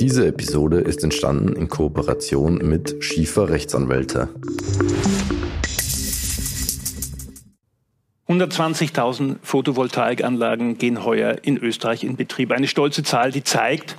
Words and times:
Diese 0.00 0.26
Episode 0.26 0.80
ist 0.80 1.04
entstanden 1.04 1.54
in 1.54 1.68
Kooperation 1.68 2.56
mit 2.56 2.96
Schiefer 2.98 3.48
Rechtsanwälte. 3.48 4.28
120.000 8.26 9.36
Photovoltaikanlagen 9.40 10.78
gehen 10.78 11.04
heuer 11.04 11.36
in 11.42 11.58
Österreich 11.58 12.02
in 12.02 12.16
Betrieb. 12.16 12.50
Eine 12.50 12.66
stolze 12.66 13.04
Zahl, 13.04 13.30
die 13.30 13.44
zeigt, 13.44 13.96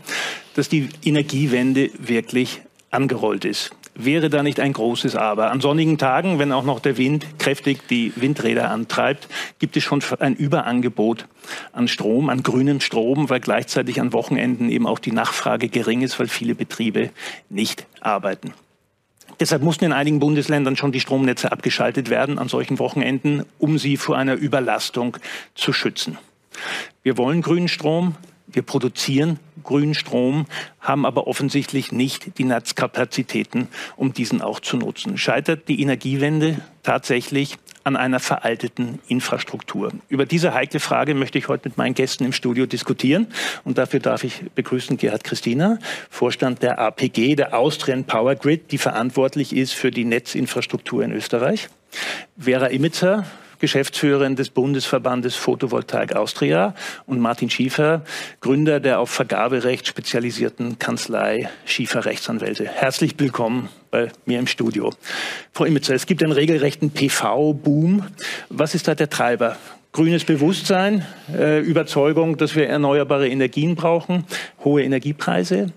dass 0.56 0.68
die 0.68 0.90
Energiewende 1.06 1.90
wirklich 1.98 2.62
angerollt 2.92 3.46
ist. 3.46 3.72
Wäre 3.98 4.30
da 4.30 4.44
nicht 4.44 4.60
ein 4.60 4.74
großes 4.74 5.16
Aber? 5.16 5.52
An 5.52 5.62
sonnigen 5.62 5.98
Tagen, 5.98 6.38
wenn 6.38 6.52
auch 6.52 6.66
noch 6.66 6.82
der 6.82 6.98
Wind 6.98 7.40
kräftig 7.40 7.88
die 7.88 8.12
Windräder 8.18 8.70
antreibt, 8.70 9.30
gibt 9.58 9.78
es 9.78 9.84
schon 9.84 10.04
ein 10.20 10.36
Überangebot 10.36 11.28
an 11.72 11.88
Strom, 11.88 12.28
an 12.28 12.44
grünem 12.44 12.82
Strom, 12.82 13.30
weil 13.30 13.40
gleichzeitig 13.40 14.02
an 14.02 14.12
Wochenenden 14.12 14.70
eben 14.70 14.86
auch 14.86 15.00
die 15.00 15.14
Nachfrage 15.14 15.70
gering 15.70 16.02
ist, 16.02 16.20
weil 16.20 16.28
viele 16.28 16.56
Betriebe 16.56 17.12
nicht 17.50 17.88
arbeiten. 18.02 18.54
Deshalb 19.40 19.64
mussten 19.64 19.86
in 19.86 19.94
einigen 19.94 20.20
Bundesländern 20.20 20.76
schon 20.76 20.92
die 20.92 21.00
Stromnetze 21.00 21.54
abgeschaltet 21.54 22.10
werden 22.10 22.38
an 22.38 22.50
solchen 22.50 22.80
Wochenenden, 22.80 23.46
um 23.60 23.78
sie 23.78 23.96
vor 23.96 24.18
einer 24.18 24.36
Überlastung 24.36 25.18
zu 25.56 25.72
schützen. 25.72 26.18
Wir 27.02 27.18
wollen 27.18 27.42
grünen 27.42 27.70
Strom, 27.70 28.16
wir 28.56 28.64
produzieren 28.64 29.40
grünen 29.66 29.94
Strom, 29.94 30.46
haben 30.80 31.06
aber 31.06 31.28
offensichtlich 31.28 31.92
nicht 31.92 32.38
die 32.38 32.46
Netzkapazitäten, 32.46 33.68
um 33.98 34.14
diesen 34.14 34.42
auch 34.42 34.62
zu 34.62 34.78
nutzen. 34.78 35.18
Scheitert 35.18 35.68
die 35.68 35.82
Energiewende 35.82 36.62
tatsächlich 36.84 37.58
an 37.84 37.98
einer 37.98 38.20
veralteten 38.20 39.00
Infrastruktur? 39.08 39.92
Über 40.08 40.26
diese 40.26 40.54
heikle 40.54 40.80
Frage 40.80 41.14
möchte 41.14 41.38
ich 41.38 41.50
heute 41.50 41.68
mit 41.70 41.78
meinen 41.78 41.96
Gästen 41.96 42.24
im 42.24 42.32
Studio 42.32 42.66
diskutieren. 42.66 43.28
Und 43.64 43.78
dafür 43.78 44.00
darf 44.00 44.24
ich 44.24 44.44
begrüßen 44.56 44.98
Gerhard 44.98 45.24
Christina, 45.24 45.80
Vorstand 46.10 46.62
der 46.64 46.80
APG, 46.80 47.36
der 47.36 47.58
Austrian 47.58 48.06
Power 48.06 48.36
Grid, 48.36 48.72
die 48.72 48.78
verantwortlich 48.78 49.56
ist 49.56 49.74
für 49.74 49.92
die 49.92 50.06
Netzinfrastruktur 50.06 51.04
in 51.04 51.12
Österreich. 51.12 51.70
Vera 52.38 52.68
Imitzer, 52.68 53.26
Geschäftsführerin 53.60 54.36
des 54.36 54.50
Bundesverbandes 54.50 55.36
Photovoltaik 55.36 56.16
Austria 56.16 56.76
und 57.06 57.20
Martin 57.20 57.50
Schiefer, 57.50 58.04
Gründer 58.42 58.80
der 58.80 59.00
auf 59.00 59.10
Vergaberecht 59.10 59.88
spezialisierten 59.88 60.80
Kanzlei 60.80 61.50
Schiefer 61.66 62.06
Rechtsanwälte. 62.06 62.68
Herzlich 62.68 63.16
willkommen 63.18 63.70
bei 63.92 64.10
mir 64.26 64.40
im 64.40 64.48
Studio. 64.48 64.92
Frau 65.54 65.66
Imitzer, 65.66 65.96
es 65.96 66.06
gibt 66.06 66.24
einen 66.24 66.32
regelrechten 66.32 66.92
PV-Boom. 66.92 68.04
Was 68.50 68.76
ist 68.76 68.88
da 68.88 68.96
der 68.96 69.10
Treiber? 69.10 69.58
Grünes 69.92 70.26
Bewusstsein, 70.26 71.06
äh, 71.34 71.62
Überzeugung, 71.62 72.36
dass 72.36 72.56
wir 72.56 72.68
erneuerbare 72.68 73.30
Energien 73.30 73.76
brauchen, 73.76 74.26
hohe 74.66 74.84
Energiepreise 74.84 75.72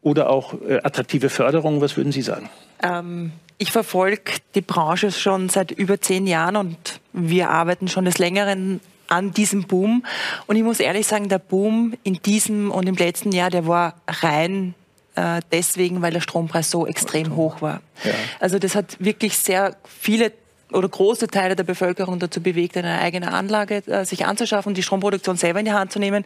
oder 0.00 0.30
auch 0.30 0.54
äh, 0.62 0.80
attraktive 0.82 1.30
Förderung. 1.30 1.80
Was 1.80 1.96
würden 1.96 2.10
Sie 2.10 2.22
sagen? 2.22 2.50
Ähm, 2.82 3.30
ich 3.58 3.72
verfolge 3.72 4.32
die 4.54 4.60
Branche 4.60 5.12
schon 5.12 5.48
seit 5.48 5.70
über 5.70 6.00
zehn 6.00 6.26
Jahren 6.26 6.56
und 6.56 7.00
wir 7.12 7.50
arbeiten 7.50 7.88
schon 7.88 8.04
des 8.04 8.18
Längeren 8.18 8.80
an 9.08 9.32
diesem 9.32 9.64
Boom. 9.64 10.04
Und 10.46 10.56
ich 10.56 10.62
muss 10.62 10.80
ehrlich 10.80 11.06
sagen, 11.06 11.28
der 11.28 11.38
Boom 11.38 11.94
in 12.02 12.14
diesem 12.22 12.70
und 12.70 12.88
im 12.88 12.96
letzten 12.96 13.32
Jahr, 13.32 13.50
der 13.50 13.66
war 13.66 13.94
rein 14.08 14.74
äh, 15.14 15.40
deswegen, 15.52 16.00
weil 16.00 16.12
der 16.12 16.20
Strompreis 16.20 16.70
so 16.70 16.86
extrem 16.86 17.36
hoch 17.36 17.60
war. 17.60 17.82
Ja. 18.04 18.12
Also 18.40 18.58
das 18.58 18.74
hat 18.74 18.96
wirklich 18.98 19.36
sehr 19.36 19.76
viele 19.84 20.32
oder 20.72 20.88
große 20.88 21.26
Teile 21.28 21.54
der 21.54 21.64
Bevölkerung 21.64 22.18
dazu 22.18 22.40
bewegt, 22.40 22.78
eine 22.78 22.98
eigene 22.98 23.32
Anlage 23.32 23.86
äh, 23.86 24.06
sich 24.06 24.24
anzuschaffen, 24.24 24.72
die 24.72 24.82
Stromproduktion 24.82 25.36
selber 25.36 25.58
in 25.58 25.66
die 25.66 25.72
Hand 25.72 25.92
zu 25.92 25.98
nehmen, 25.98 26.24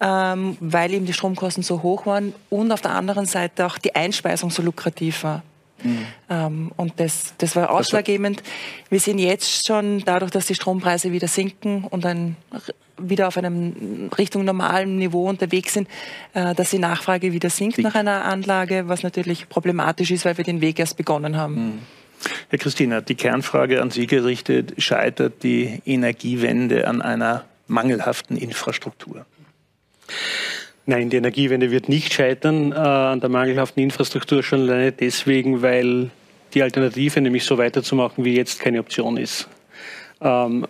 ähm, 0.00 0.56
weil 0.60 0.92
eben 0.92 1.04
die 1.04 1.12
Stromkosten 1.12 1.64
so 1.64 1.82
hoch 1.82 2.06
waren 2.06 2.32
und 2.48 2.70
auf 2.70 2.80
der 2.80 2.92
anderen 2.92 3.26
Seite 3.26 3.66
auch 3.66 3.78
die 3.78 3.94
Einspeisung 3.96 4.50
so 4.50 4.62
lukrativ 4.62 5.24
war. 5.24 5.42
Mhm. 5.82 6.06
Ähm, 6.30 6.72
und 6.76 6.94
das, 6.98 7.34
das 7.38 7.56
war 7.56 7.70
ausschlaggebend. 7.70 8.42
Wir 8.88 9.00
sehen 9.00 9.18
jetzt 9.18 9.66
schon, 9.66 10.02
dadurch, 10.04 10.30
dass 10.30 10.46
die 10.46 10.54
Strompreise 10.54 11.12
wieder 11.12 11.28
sinken 11.28 11.84
und 11.84 12.04
dann 12.04 12.36
wieder 12.98 13.28
auf 13.28 13.36
einem 13.36 14.10
Richtung 14.16 14.44
normalen 14.44 14.96
Niveau 14.96 15.28
unterwegs 15.28 15.74
sind, 15.74 15.88
äh, 16.34 16.54
dass 16.54 16.70
die 16.70 16.78
Nachfrage 16.78 17.32
wieder 17.32 17.50
sinkt 17.50 17.78
nach 17.78 17.94
einer 17.94 18.24
Anlage, 18.24 18.88
was 18.88 19.02
natürlich 19.02 19.48
problematisch 19.48 20.10
ist, 20.10 20.24
weil 20.24 20.36
wir 20.36 20.44
den 20.44 20.60
Weg 20.60 20.78
erst 20.78 20.96
begonnen 20.96 21.36
haben. 21.36 21.54
Mhm. 21.54 21.78
Herr 22.50 22.58
Christina, 22.58 23.00
die 23.00 23.16
Kernfrage 23.16 23.82
an 23.82 23.90
Sie 23.90 24.06
gerichtet, 24.06 24.74
scheitert 24.78 25.42
die 25.42 25.80
Energiewende 25.84 26.86
an 26.86 27.02
einer 27.02 27.44
mangelhaften 27.66 28.36
Infrastruktur? 28.36 29.26
Nein, 30.84 31.10
die 31.10 31.16
Energiewende 31.16 31.70
wird 31.70 31.88
nicht 31.88 32.12
scheitern 32.12 32.72
äh, 32.72 32.74
an 32.74 33.20
der 33.20 33.28
mangelhaften 33.28 33.82
Infrastruktur, 33.82 34.42
schon 34.42 34.62
alleine 34.62 34.90
deswegen, 34.90 35.62
weil 35.62 36.10
die 36.54 36.62
Alternative, 36.62 37.20
nämlich 37.20 37.44
so 37.44 37.56
weiterzumachen 37.56 38.24
wie 38.24 38.36
jetzt, 38.36 38.60
keine 38.60 38.80
Option 38.80 39.16
ist. 39.16 39.48
Ähm, 40.20 40.66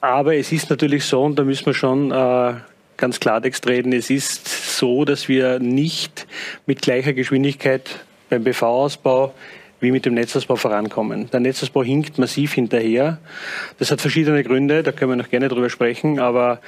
aber 0.00 0.36
es 0.36 0.52
ist 0.52 0.68
natürlich 0.68 1.06
so, 1.06 1.22
und 1.22 1.38
da 1.38 1.44
müssen 1.44 1.64
wir 1.66 1.74
schon 1.74 2.10
äh, 2.10 2.54
ganz 2.98 3.20
klartext 3.20 3.66
reden, 3.66 3.92
es 3.92 4.10
ist 4.10 4.76
so, 4.76 5.06
dass 5.06 5.28
wir 5.28 5.58
nicht 5.60 6.26
mit 6.66 6.82
gleicher 6.82 7.14
Geschwindigkeit 7.14 8.04
beim 8.28 8.44
BV-Ausbau 8.44 9.32
wie 9.80 9.90
mit 9.90 10.06
dem 10.06 10.14
Netzausbau 10.14 10.56
vorankommen. 10.56 11.28
Der 11.30 11.40
Netzausbau 11.40 11.84
hinkt 11.84 12.18
massiv 12.18 12.54
hinterher. 12.54 13.18
Das 13.78 13.90
hat 13.90 14.00
verschiedene 14.00 14.42
Gründe, 14.42 14.82
da 14.82 14.92
können 14.92 15.12
wir 15.12 15.16
noch 15.16 15.30
gerne 15.30 15.48
drüber 15.48 15.68
sprechen, 15.68 16.20
aber 16.20 16.60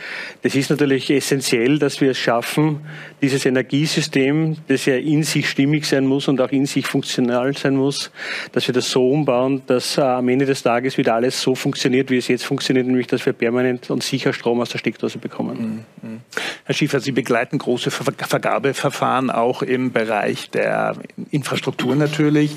das 0.43 0.55
ist 0.55 0.71
natürlich 0.71 1.11
essentiell, 1.11 1.79
dass 1.79 2.01
wir 2.01 2.11
es 2.11 2.19
schaffen, 2.19 2.81
dieses 3.23 3.47
Energiesystem, 3.47 4.57
das 4.69 4.85
ja 4.87 4.97
in 4.97 5.23
sich 5.23 5.49
stimmig 5.49 5.87
sein 5.87 6.07
muss 6.07 6.29
und 6.29 6.41
auch 6.41 6.51
in 6.51 6.67
sich 6.67 6.87
funktional 6.87 7.57
sein 7.57 7.77
muss, 7.77 8.11
dass 8.53 8.67
wir 8.67 8.75
das 8.75 8.91
so 8.91 9.09
umbauen, 9.11 9.63
dass 9.67 9.99
äh, 9.99 10.03
am 10.03 10.29
Ende 10.29 10.47
des 10.47 10.63
Tages 10.63 10.99
wieder 10.99 11.15
alles 11.15 11.41
so 11.41 11.55
funktioniert, 11.55 12.11
wie 12.11 12.19
es 12.19 12.29
jetzt 12.29 12.45
funktioniert, 12.45 12.87
nämlich 12.87 13.07
dass 13.07 13.25
wir 13.25 13.33
permanent 13.33 13.91
und 13.91 14.03
sicher 14.03 14.33
Strom 14.33 14.61
aus 14.61 14.71
der 14.71 14.79
Steckdose 14.79 15.19
bekommen. 15.19 15.85
Mhm. 16.03 16.21
Herr 16.65 16.75
Schiefer, 16.75 17.01
Sie 17.01 17.13
begleiten 17.13 17.59
große 17.59 17.91
Vergabeverfahren 17.91 19.31
auch 19.31 19.63
im 19.63 19.93
Bereich 19.93 20.51
der 20.51 20.97
Infrastruktur 21.31 21.95
natürlich. 21.95 22.53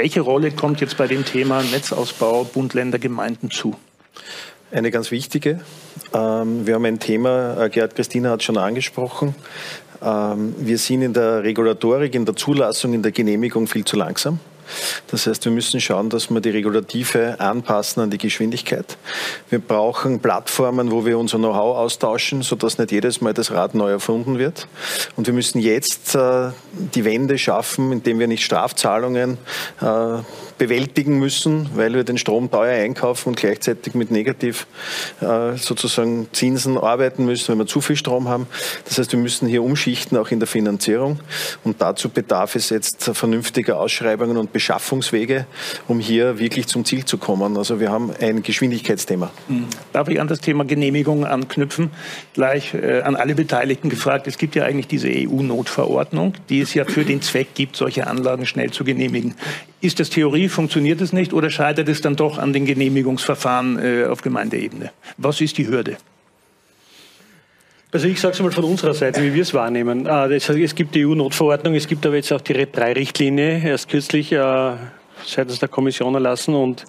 Welche 0.00 0.22
Rolle 0.22 0.50
kommt 0.50 0.80
jetzt 0.80 0.96
bei 0.96 1.06
dem 1.06 1.26
Thema 1.26 1.62
Netzausbau 1.62 2.44
Bund, 2.44 2.72
Länder, 2.72 2.98
Gemeinden 2.98 3.50
zu? 3.50 3.76
Eine 4.72 4.90
ganz 4.90 5.10
wichtige. 5.10 5.60
Ähm, 6.14 6.66
wir 6.66 6.76
haben 6.76 6.86
ein 6.86 6.98
Thema, 6.98 7.62
äh, 7.62 7.68
Gerhard 7.68 7.96
Christina 7.96 8.30
hat 8.30 8.42
schon 8.42 8.56
angesprochen. 8.56 9.34
Ähm, 10.00 10.54
wir 10.56 10.78
sind 10.78 11.02
in 11.02 11.12
der 11.12 11.42
Regulatorik, 11.42 12.14
in 12.14 12.24
der 12.24 12.34
Zulassung, 12.34 12.94
in 12.94 13.02
der 13.02 13.12
Genehmigung 13.12 13.66
viel 13.66 13.84
zu 13.84 13.98
langsam. 13.98 14.40
Das 15.08 15.26
heißt, 15.26 15.44
wir 15.44 15.52
müssen 15.52 15.80
schauen, 15.80 16.10
dass 16.10 16.30
wir 16.30 16.40
die 16.40 16.50
Regulative 16.50 17.38
anpassen 17.38 18.02
an 18.02 18.10
die 18.10 18.18
Geschwindigkeit. 18.18 18.96
Wir 19.48 19.58
brauchen 19.58 20.20
Plattformen, 20.20 20.90
wo 20.90 21.04
wir 21.04 21.18
unser 21.18 21.38
Know-how 21.38 21.76
austauschen, 21.76 22.42
sodass 22.42 22.78
nicht 22.78 22.92
jedes 22.92 23.20
Mal 23.20 23.34
das 23.34 23.50
Rad 23.50 23.74
neu 23.74 23.90
erfunden 23.90 24.38
wird. 24.38 24.68
Und 25.16 25.26
wir 25.26 25.34
müssen 25.34 25.60
jetzt 25.60 26.14
äh, 26.14 26.50
die 26.72 27.04
Wende 27.04 27.38
schaffen, 27.38 27.92
indem 27.92 28.18
wir 28.18 28.26
nicht 28.26 28.44
Strafzahlungen 28.44 29.38
äh, 29.80 30.18
bewältigen 30.60 31.18
müssen, 31.18 31.70
weil 31.74 31.94
wir 31.94 32.04
den 32.04 32.18
Strom 32.18 32.50
teuer 32.50 32.84
einkaufen 32.84 33.30
und 33.30 33.36
gleichzeitig 33.36 33.94
mit 33.94 34.10
negativ 34.10 34.66
äh, 35.22 35.56
sozusagen 35.56 36.28
Zinsen 36.32 36.76
arbeiten 36.76 37.24
müssen, 37.24 37.48
wenn 37.48 37.58
wir 37.58 37.66
zu 37.66 37.80
viel 37.80 37.96
Strom 37.96 38.28
haben. 38.28 38.46
Das 38.84 38.98
heißt, 38.98 39.10
wir 39.12 39.18
müssen 39.18 39.48
hier 39.48 39.62
umschichten, 39.62 40.18
auch 40.18 40.30
in 40.30 40.38
der 40.38 40.46
Finanzierung. 40.46 41.18
Und 41.64 41.80
dazu 41.80 42.10
bedarf 42.10 42.56
es 42.56 42.68
jetzt 42.68 43.10
vernünftiger 43.14 43.80
Ausschreibungen 43.80 44.36
und 44.36 44.52
Beschaffungswege, 44.60 45.46
um 45.88 46.00
hier 46.00 46.38
wirklich 46.38 46.66
zum 46.66 46.84
Ziel 46.84 47.06
zu 47.06 47.16
kommen. 47.16 47.56
Also 47.56 47.80
wir 47.80 47.90
haben 47.90 48.12
ein 48.20 48.42
Geschwindigkeitsthema. 48.42 49.30
Hm. 49.48 49.64
Darf 49.94 50.08
ich 50.08 50.20
an 50.20 50.28
das 50.28 50.42
Thema 50.42 50.66
Genehmigung 50.66 51.24
anknüpfen? 51.24 51.90
Gleich 52.34 52.74
äh, 52.74 53.00
an 53.00 53.16
alle 53.16 53.34
Beteiligten 53.34 53.88
gefragt. 53.88 54.26
Es 54.26 54.36
gibt 54.36 54.54
ja 54.54 54.64
eigentlich 54.64 54.86
diese 54.86 55.08
EU-Notverordnung, 55.08 56.34
die 56.50 56.60
es 56.60 56.74
ja 56.74 56.84
für 56.84 57.06
den 57.06 57.22
Zweck 57.22 57.54
gibt, 57.54 57.74
solche 57.74 58.06
Anlagen 58.06 58.44
schnell 58.44 58.70
zu 58.70 58.84
genehmigen. 58.84 59.34
Ist 59.80 59.98
das 59.98 60.10
Theorie, 60.10 60.50
funktioniert 60.50 61.00
es 61.00 61.14
nicht 61.14 61.32
oder 61.32 61.48
scheitert 61.48 61.88
es 61.88 62.02
dann 62.02 62.16
doch 62.16 62.36
an 62.36 62.52
den 62.52 62.66
Genehmigungsverfahren 62.66 63.78
äh, 63.78 64.04
auf 64.04 64.20
Gemeindeebene? 64.20 64.90
Was 65.16 65.40
ist 65.40 65.56
die 65.56 65.68
Hürde? 65.68 65.96
Also 67.92 68.06
ich 68.06 68.20
sage 68.20 68.34
es 68.34 68.40
mal 68.40 68.52
von 68.52 68.64
unserer 68.64 68.94
Seite, 68.94 69.20
wie 69.22 69.34
wir 69.34 69.42
es 69.42 69.52
wahrnehmen. 69.52 70.06
Äh, 70.06 70.34
es 70.36 70.74
gibt 70.76 70.94
die 70.94 71.04
EU-Notverordnung, 71.04 71.74
es 71.74 71.88
gibt 71.88 72.06
aber 72.06 72.14
jetzt 72.14 72.32
auch 72.32 72.40
die 72.40 72.52
RED 72.52 72.76
3-Richtlinie, 72.76 73.62
erst 73.64 73.88
kürzlich 73.88 74.30
äh, 74.30 74.72
seitens 75.26 75.58
der 75.58 75.68
Kommission 75.68 76.14
erlassen 76.14 76.54
und 76.54 76.84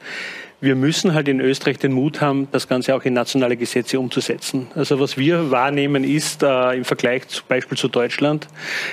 wir 0.62 0.76
müssen 0.76 1.16
halt 1.16 1.28
in 1.28 1.40
Österreich 1.40 1.80
den 1.80 1.92
Mut 1.92 2.22
haben, 2.22 2.48
das 2.52 2.68
Ganze 2.68 2.94
auch 2.96 3.04
in 3.04 3.14
nationale 3.14 3.58
Gesetze 3.58 4.00
umzusetzen. 4.00 4.68
Also 4.76 5.00
was 5.00 5.18
wir 5.18 5.50
wahrnehmen 5.50 6.04
ist 6.04 6.44
äh, 6.44 6.74
im 6.74 6.86
Vergleich 6.86 7.28
zum 7.30 7.46
Beispiel 7.48 7.80
zu 7.80 7.88
Deutschland. 7.88 8.48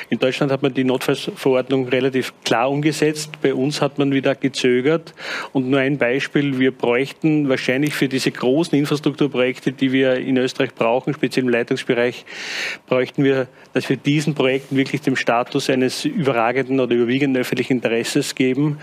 In 0.08 0.18
Deutschland 0.18 0.50
hat 0.50 0.62
man 0.62 0.72
die 0.72 0.84
Notfallverordnung 0.84 1.88
relativ 1.88 2.32
klar 2.42 2.70
umgesetzt. 2.70 3.32
Bei 3.42 3.52
uns 3.52 3.82
hat 3.82 3.98
man 3.98 4.12
wieder 4.12 4.34
gezögert. 4.34 5.12
Und 5.52 5.68
nur 5.68 5.80
ein 5.80 5.98
Beispiel, 5.98 6.58
wir 6.58 6.72
bräuchten 6.72 7.50
wahrscheinlich 7.50 7.92
für 7.92 8.08
diese 8.08 8.30
großen 8.30 8.76
Infrastrukturprojekte, 8.78 9.72
die 9.72 9.92
wir 9.92 10.14
in 10.14 10.38
Österreich 10.38 10.74
brauchen, 10.74 11.12
speziell 11.12 11.44
im 11.44 11.50
Leitungsbereich, 11.50 12.24
bräuchten 12.86 13.24
wir, 13.24 13.46
dass 13.74 13.90
wir 13.90 13.98
diesen 13.98 14.34
Projekten 14.34 14.76
wirklich 14.76 15.02
den 15.02 15.16
Status 15.16 15.68
eines 15.68 16.06
überragenden 16.06 16.80
oder 16.80 16.94
überwiegenden 16.94 17.42
öffentlichen 17.42 17.74
Interesses 17.74 18.34
geben. 18.34 18.78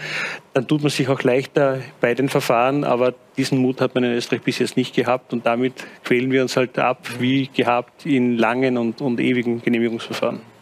Dann 0.54 0.68
tut 0.68 0.84
man 0.84 0.92
sich 0.92 1.10
auch 1.10 1.24
leichter 1.24 1.80
bei 2.00 2.14
den 2.14 2.30
Verfahren 2.30 2.75
kann, 2.82 2.92
aber 2.92 3.14
diesen 3.38 3.60
Mut 3.60 3.82
hat 3.82 3.96
man 3.96 4.04
in 4.04 4.14
Österreich 4.14 4.42
bis 4.42 4.60
jetzt 4.60 4.78
nicht 4.78 4.96
gehabt 4.96 5.34
und 5.34 5.46
damit 5.46 5.74
quälen 6.04 6.32
wir 6.32 6.42
uns 6.42 6.56
halt 6.56 6.78
ab, 6.80 7.00
wie 7.20 7.48
gehabt, 7.48 8.06
in 8.06 8.38
langen 8.38 8.78
und, 8.78 9.02
und 9.02 9.20
ewigen 9.20 9.62
Genehmigungsverfahren. 9.62 10.55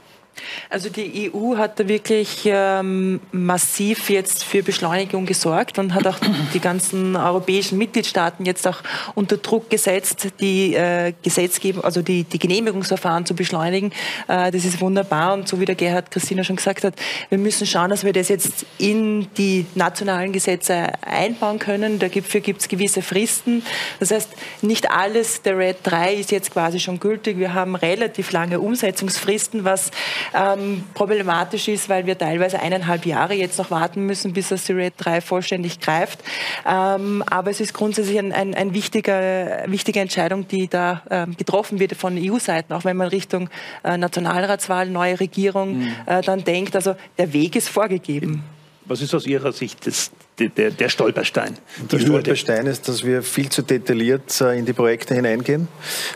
Also 0.70 0.90
die 0.90 1.32
EU 1.34 1.58
hat 1.58 1.80
da 1.80 1.88
wirklich 1.88 2.44
ähm, 2.46 3.20
massiv 3.32 4.10
jetzt 4.10 4.44
für 4.44 4.64
Beschleunigung 4.64 5.26
gesorgt 5.26 5.80
und 5.80 5.94
hat 5.94 6.08
auch 6.08 6.18
die 6.54 6.60
ganzen 6.60 7.16
europäischen 7.16 7.78
Mitgliedstaaten 7.78 8.46
jetzt 8.46 8.68
auch 8.68 8.82
unter 9.16 9.38
Druck 9.38 9.70
gesetzt, 9.70 10.28
die 10.40 10.74
äh, 10.74 11.14
Gesetzgebung, 11.24 11.84
also 11.84 12.02
die, 12.02 12.24
die 12.24 12.40
Genehmigungsverfahren 12.40 13.26
zu 13.26 13.36
beschleunigen. 13.36 13.92
Äh, 14.28 14.52
das 14.52 14.66
ist 14.66 14.82
wunderbar 14.82 15.34
und 15.34 15.48
so 15.48 15.60
wie 15.60 15.66
der 15.66 15.76
Gerhard 15.76 16.12
Christina 16.12 16.44
schon 16.44 16.56
gesagt 16.56 16.84
hat, 16.84 16.96
wir 17.30 17.38
müssen 17.38 17.66
schauen, 17.68 17.90
dass 17.90 18.04
wir 18.04 18.14
das 18.14 18.30
jetzt 18.30 18.66
in 18.78 19.28
die 19.38 19.66
nationalen 19.76 20.32
Gesetze 20.32 20.88
einbauen 21.02 21.60
können. 21.60 22.00
Dafür 22.00 22.42
gibt 22.42 22.62
es 22.62 22.68
gewisse 22.68 23.02
Fristen. 23.02 23.64
Das 24.00 24.12
heißt, 24.12 24.30
nicht 24.62 24.92
alles 24.92 25.42
der 25.42 25.58
RED 25.58 25.78
3 25.84 26.14
ist 26.16 26.32
jetzt 26.32 26.52
quasi 26.52 26.80
schon 26.80 27.00
gültig. 27.00 27.38
Wir 27.38 27.54
haben 27.54 27.76
relativ 27.76 28.32
lange 28.32 28.60
Umsetzungsfristen, 28.60 29.64
was 29.64 29.92
ähm, 30.34 30.84
problematisch 30.94 31.68
ist, 31.68 31.90
weil 31.90 32.06
wir 32.06 32.18
teilweise 32.18 32.60
eineinhalb 32.60 33.06
Jahre 33.06 33.34
jetzt 33.34 33.58
noch 33.58 33.72
warten 33.72 34.06
müssen, 34.06 34.34
bis 34.34 34.50
das 34.50 34.70
Red 34.70 34.94
3 34.98 35.22
vollständig 35.22 35.80
greift. 35.80 36.20
Ähm, 36.66 37.24
aber 37.30 37.52
es 37.52 37.60
ist 37.60 37.74
grundsätzlich 37.74 38.20
ein, 38.20 38.32
ein, 38.32 38.54
ein 38.54 38.74
wichtiger, 38.74 39.64
wichtige 39.68 40.00
Entscheidung, 40.00 40.48
die 40.48 40.68
da 40.68 41.02
ähm, 41.10 41.36
getroffen 41.38 41.80
wird 41.80 41.96
von 41.96 42.18
EU-Seiten, 42.18 42.74
auch 42.74 42.86
wenn 42.86 42.98
man 42.98 43.08
Richtung 43.08 43.50
äh, 43.84 43.98
Nationalratswahl, 43.98 44.90
neue 44.90 45.20
Regierung 45.20 45.80
mhm. 45.80 45.96
äh, 46.06 46.22
dann 46.22 46.44
denkt. 46.44 46.76
Also 46.76 46.96
der 47.18 47.34
Weg 47.34 47.56
ist 47.56 47.70
vorgegeben. 47.70 48.44
Was 48.86 49.02
ist 49.02 49.16
aus 49.16 49.26
Ihrer 49.26 49.54
Sicht 49.54 49.88
das, 49.88 50.12
der, 50.38 50.72
der, 50.72 50.90
Stolperstein? 50.90 51.58
Der 51.92 52.00
Stolperstein 52.00 52.68
ist, 52.68 52.88
dass 52.90 53.06
wir 53.06 53.24
viel 53.24 53.50
zu 53.50 53.62
detailliert 53.62 54.42
äh, 54.42 54.58
in 54.58 54.66
die 54.66 54.74
Projekte 54.74 55.16
hineingehen, 55.16 55.70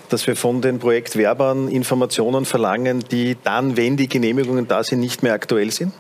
dass 0.10 0.28
wir 0.28 0.36
von 0.36 0.62
den 0.62 0.80
Projektwerbern 0.80 1.70
Informationen 1.70 2.46
verlangen, 2.46 3.06
die 3.10 3.38
dann, 3.44 3.78
wenn 3.78 3.96
die 3.96 4.10
Genehmigungen 4.10 4.68
da 4.68 4.84
sind, 4.84 5.00
nicht 5.00 5.24
mehr 5.24 5.34
aktuell 5.34 5.72
sind. 5.72 5.94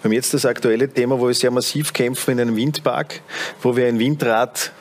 Wir 0.00 0.08
haben 0.08 0.12
jetzt 0.12 0.34
das 0.34 0.44
aktuelle 0.44 0.88
Thema, 0.88 1.20
wo 1.20 1.28
wir 1.28 1.34
sehr 1.34 1.52
massiv 1.52 1.92
kämpfen 1.92 2.32
in 2.32 2.40
einem 2.40 2.56
Windpark, 2.56 3.20
wo 3.62 3.76
wir 3.76 3.86
ein 3.86 3.98
Windrad 3.98 4.72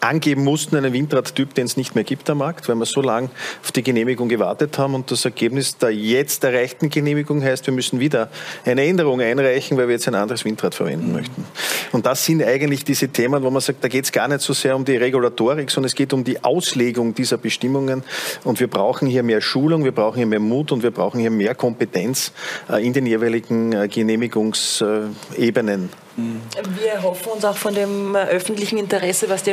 angeben 0.00 0.44
mussten, 0.44 0.76
einen 0.76 0.92
Windradtyp, 0.92 1.54
den 1.54 1.66
es 1.66 1.76
nicht 1.76 1.94
mehr 1.94 2.04
gibt 2.04 2.28
am 2.30 2.38
Markt, 2.38 2.68
weil 2.68 2.76
wir 2.76 2.86
so 2.86 3.02
lange 3.02 3.30
auf 3.62 3.72
die 3.72 3.82
Genehmigung 3.82 4.28
gewartet 4.28 4.78
haben. 4.78 4.94
Und 4.94 5.10
das 5.10 5.24
Ergebnis 5.24 5.76
der 5.78 5.90
jetzt 5.90 6.44
erreichten 6.44 6.90
Genehmigung 6.90 7.42
heißt, 7.42 7.66
wir 7.66 7.74
müssen 7.74 7.98
wieder 8.00 8.30
eine 8.64 8.84
Änderung 8.84 9.20
einreichen, 9.20 9.76
weil 9.76 9.88
wir 9.88 9.94
jetzt 9.94 10.08
ein 10.08 10.14
anderes 10.14 10.44
Windrad 10.44 10.74
verwenden 10.74 11.12
möchten. 11.12 11.44
Und 11.92 12.06
das 12.06 12.24
sind 12.24 12.42
eigentlich 12.42 12.84
diese 12.84 13.08
Themen, 13.08 13.42
wo 13.42 13.50
man 13.50 13.60
sagt, 13.60 13.82
da 13.82 13.88
geht 13.88 14.04
es 14.04 14.12
gar 14.12 14.28
nicht 14.28 14.40
so 14.40 14.52
sehr 14.52 14.76
um 14.76 14.84
die 14.84 14.96
Regulatorik, 14.96 15.70
sondern 15.70 15.88
es 15.88 15.94
geht 15.94 16.12
um 16.12 16.24
die 16.24 16.44
Auslegung 16.44 17.14
dieser 17.14 17.38
Bestimmungen. 17.38 18.02
Und 18.44 18.60
wir 18.60 18.68
brauchen 18.68 19.08
hier 19.08 19.22
mehr 19.22 19.40
Schulung, 19.40 19.84
wir 19.84 19.92
brauchen 19.92 20.18
hier 20.18 20.26
mehr 20.26 20.40
Mut 20.40 20.72
und 20.72 20.82
wir 20.82 20.90
brauchen 20.90 21.20
hier 21.20 21.30
mehr 21.30 21.54
Kompetenz 21.54 22.32
äh, 22.70 22.84
in 22.84 22.92
den 22.92 23.06
jeweiligen 23.06 23.72
äh, 23.72 23.88
Genehmigungsebenen. 23.88 25.88
Wir 26.18 27.02
hoffen 27.04 27.32
uns 27.32 27.44
auch 27.44 27.56
von 27.56 27.74
dem 27.74 28.16
äh, 28.16 28.18
öffentlichen 28.24 28.76
Interesse, 28.76 29.28
was 29.28 29.44
die 29.44 29.52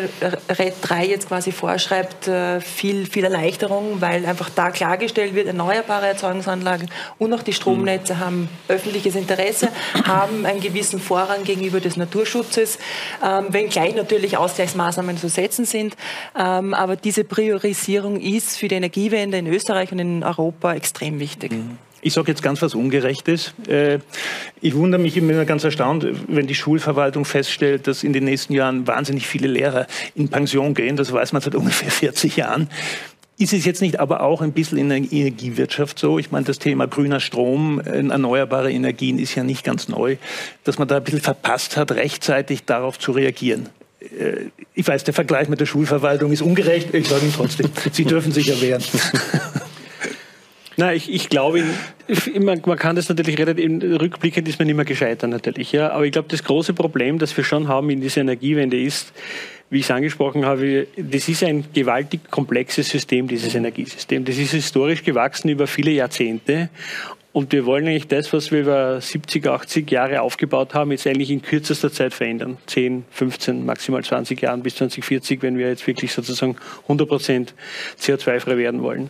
RED 0.50 0.74
3 0.82 1.06
jetzt 1.06 1.28
quasi 1.28 1.52
vorschreibt, 1.52 2.28
äh, 2.28 2.60
viel, 2.60 3.06
viel 3.06 3.24
Erleichterung, 3.24 4.02
weil 4.02 4.26
einfach 4.26 4.50
da 4.50 4.72
klargestellt 4.72 5.36
wird, 5.36 5.46
erneuerbare 5.46 6.08
Erzeugungsanlagen 6.08 6.90
und 7.20 7.32
auch 7.34 7.44
die 7.44 7.54
Stromnetze 7.54 8.18
haben 8.18 8.50
öffentliches 8.68 9.16
Interesse, 9.16 9.70
haben 10.08 10.48
einen 10.48 10.60
gewissen 10.60 11.00
Vorrang 11.00 11.44
gegenüber 11.44 11.80
des 11.80 11.98
Naturschutzes, 11.98 12.80
ähm, 13.24 13.46
wenngleich 13.50 13.96
natürlich 13.96 14.38
Ausgleichsmaßnahmen 14.38 15.18
zu 15.18 15.30
setzen 15.30 15.66
sind. 15.66 15.96
Ähm, 16.36 16.74
aber 16.74 16.96
diese 16.96 17.26
Priorisierung 17.26 18.20
ist 18.20 18.58
für 18.58 18.68
die 18.68 18.76
Energiewende 18.76 19.38
in 19.38 19.46
Österreich 19.46 19.92
und 19.92 20.00
in 20.00 20.24
Europa 20.24 20.74
extrem 20.74 21.20
wichtig. 21.20 21.52
Mhm. 21.52 21.78
Ich 22.06 22.14
sage 22.14 22.28
jetzt 22.28 22.44
ganz 22.44 22.62
was 22.62 22.76
Ungerechtes. 22.76 23.56
Äh, 23.68 23.98
ich 24.62 24.76
wundere 24.76 25.02
mich 25.02 25.18
immer 25.18 25.44
ganz 25.44 25.64
erstaunt, 25.64 26.06
wenn 26.28 26.46
die 26.46 26.54
Schulverwaltung 26.54 27.26
feststellt, 27.26 27.88
dass 27.88 28.04
in 28.04 28.14
den 28.14 28.26
nächsten 28.26 28.54
Jahren 28.54 28.86
wahnsinnig 28.86 29.26
viele 29.26 29.48
Lehrer 29.48 29.88
in 30.14 30.30
Pension 30.30 30.76
gehen. 30.76 30.98
Das 30.98 31.12
weiß 31.12 31.34
man 31.34 31.42
seit 31.42 31.56
ungefähr 31.56 31.90
40 31.92 32.36
Jahren. 32.36 32.70
Ist 33.40 33.54
es 33.54 33.66
jetzt 33.66 33.82
nicht 33.82 34.00
aber 34.00 34.22
auch 34.22 34.44
ein 34.44 34.52
bisschen 34.52 34.78
in 34.78 34.90
der 34.90 35.00
Energiewirtschaft 35.00 35.98
so? 35.98 36.20
Ich 36.20 36.30
meine, 36.30 36.46
das 36.46 36.60
Thema 36.60 36.86
grüner 36.86 37.20
Strom, 37.20 37.80
äh, 37.80 38.08
erneuerbare 38.08 38.72
Energien 38.72 39.18
ist 39.18 39.34
ja 39.34 39.44
nicht 39.44 39.64
ganz 39.64 39.88
neu, 39.88 40.18
dass 40.64 40.78
man 40.78 40.88
da 40.88 40.98
ein 40.98 41.04
bisschen 41.04 41.22
verpasst 41.22 41.76
hat, 41.76 41.92
rechtzeitig 41.92 42.66
darauf 42.66 43.00
zu 43.00 43.14
reagieren. 43.14 43.70
Äh, 44.00 44.52
ich 44.76 44.88
weiß, 44.88 45.06
der 45.06 45.16
Vergleich 45.16 45.50
mit 45.50 45.60
der 45.60 45.66
Schulverwaltung 45.66 46.32
ist 46.32 46.44
ungerecht. 46.44 46.94
Ich 46.94 47.08
sage 47.08 47.24
Ihnen 47.24 47.34
trotzdem, 47.36 47.72
Sie 47.92 48.06
dürfen 48.06 48.32
sich 48.32 48.48
erwehren. 48.50 48.84
Nein, 50.78 50.98
ich, 50.98 51.12
ich 51.12 51.30
glaube, 51.30 51.64
man, 52.40 52.62
man 52.66 52.78
kann 52.78 52.96
das 52.96 53.08
natürlich 53.08 53.40
relativ, 53.40 54.02
rückblickend 54.02 54.48
ist 54.48 54.60
man 54.60 54.68
immer 54.68 54.86
gescheitert 54.86 55.30
natürlich, 55.30 55.72
ja. 55.72 55.92
Aber 55.92 56.06
ich 56.06 56.12
glaube, 56.12 56.28
das 56.30 56.44
große 56.44 56.74
Problem, 56.74 57.20
das 57.20 57.36
wir 57.38 57.44
schon 57.44 57.68
haben 57.68 57.90
in 57.90 58.02
dieser 58.02 58.22
Energiewende 58.22 58.80
ist, 58.80 59.14
wie 59.70 59.80
ich 59.80 59.86
es 59.86 59.92
angesprochen 59.92 60.46
habe, 60.46 60.88
das 60.96 61.28
ist 61.28 61.44
ein 61.44 61.66
gewaltig 61.74 62.30
komplexes 62.30 62.90
System, 62.90 63.28
dieses 63.28 63.56
Energiesystem. 63.56 64.24
Das 64.24 64.38
ist 64.38 64.52
historisch 64.52 65.04
gewachsen 65.04 65.50
über 65.50 65.66
viele 65.66 65.92
Jahrzehnte. 65.92 66.70
Und 67.36 67.52
wir 67.52 67.66
wollen 67.66 67.86
eigentlich 67.86 68.08
das, 68.08 68.32
was 68.32 68.52
wir 68.52 68.62
über 68.62 69.02
70, 69.02 69.46
80 69.46 69.92
Jahre 69.92 70.22
aufgebaut 70.22 70.74
haben, 70.74 70.92
jetzt 70.92 71.06
eigentlich 71.06 71.32
in 71.32 71.42
kürzester 71.42 71.92
Zeit 71.92 72.14
verändern. 72.14 72.58
10, 72.68 73.04
15, 73.12 73.66
maximal 73.66 74.02
20 74.02 74.42
Jahren 74.42 74.64
bis 74.64 74.76
2040, 74.76 75.42
wenn 75.42 75.58
wir 75.58 75.68
jetzt 75.68 75.86
wirklich 75.86 76.14
sozusagen 76.14 76.56
100 76.84 77.10
Prozent 77.10 77.54
CO2-frei 78.00 78.58
werden 78.58 78.82
wollen. 78.84 79.10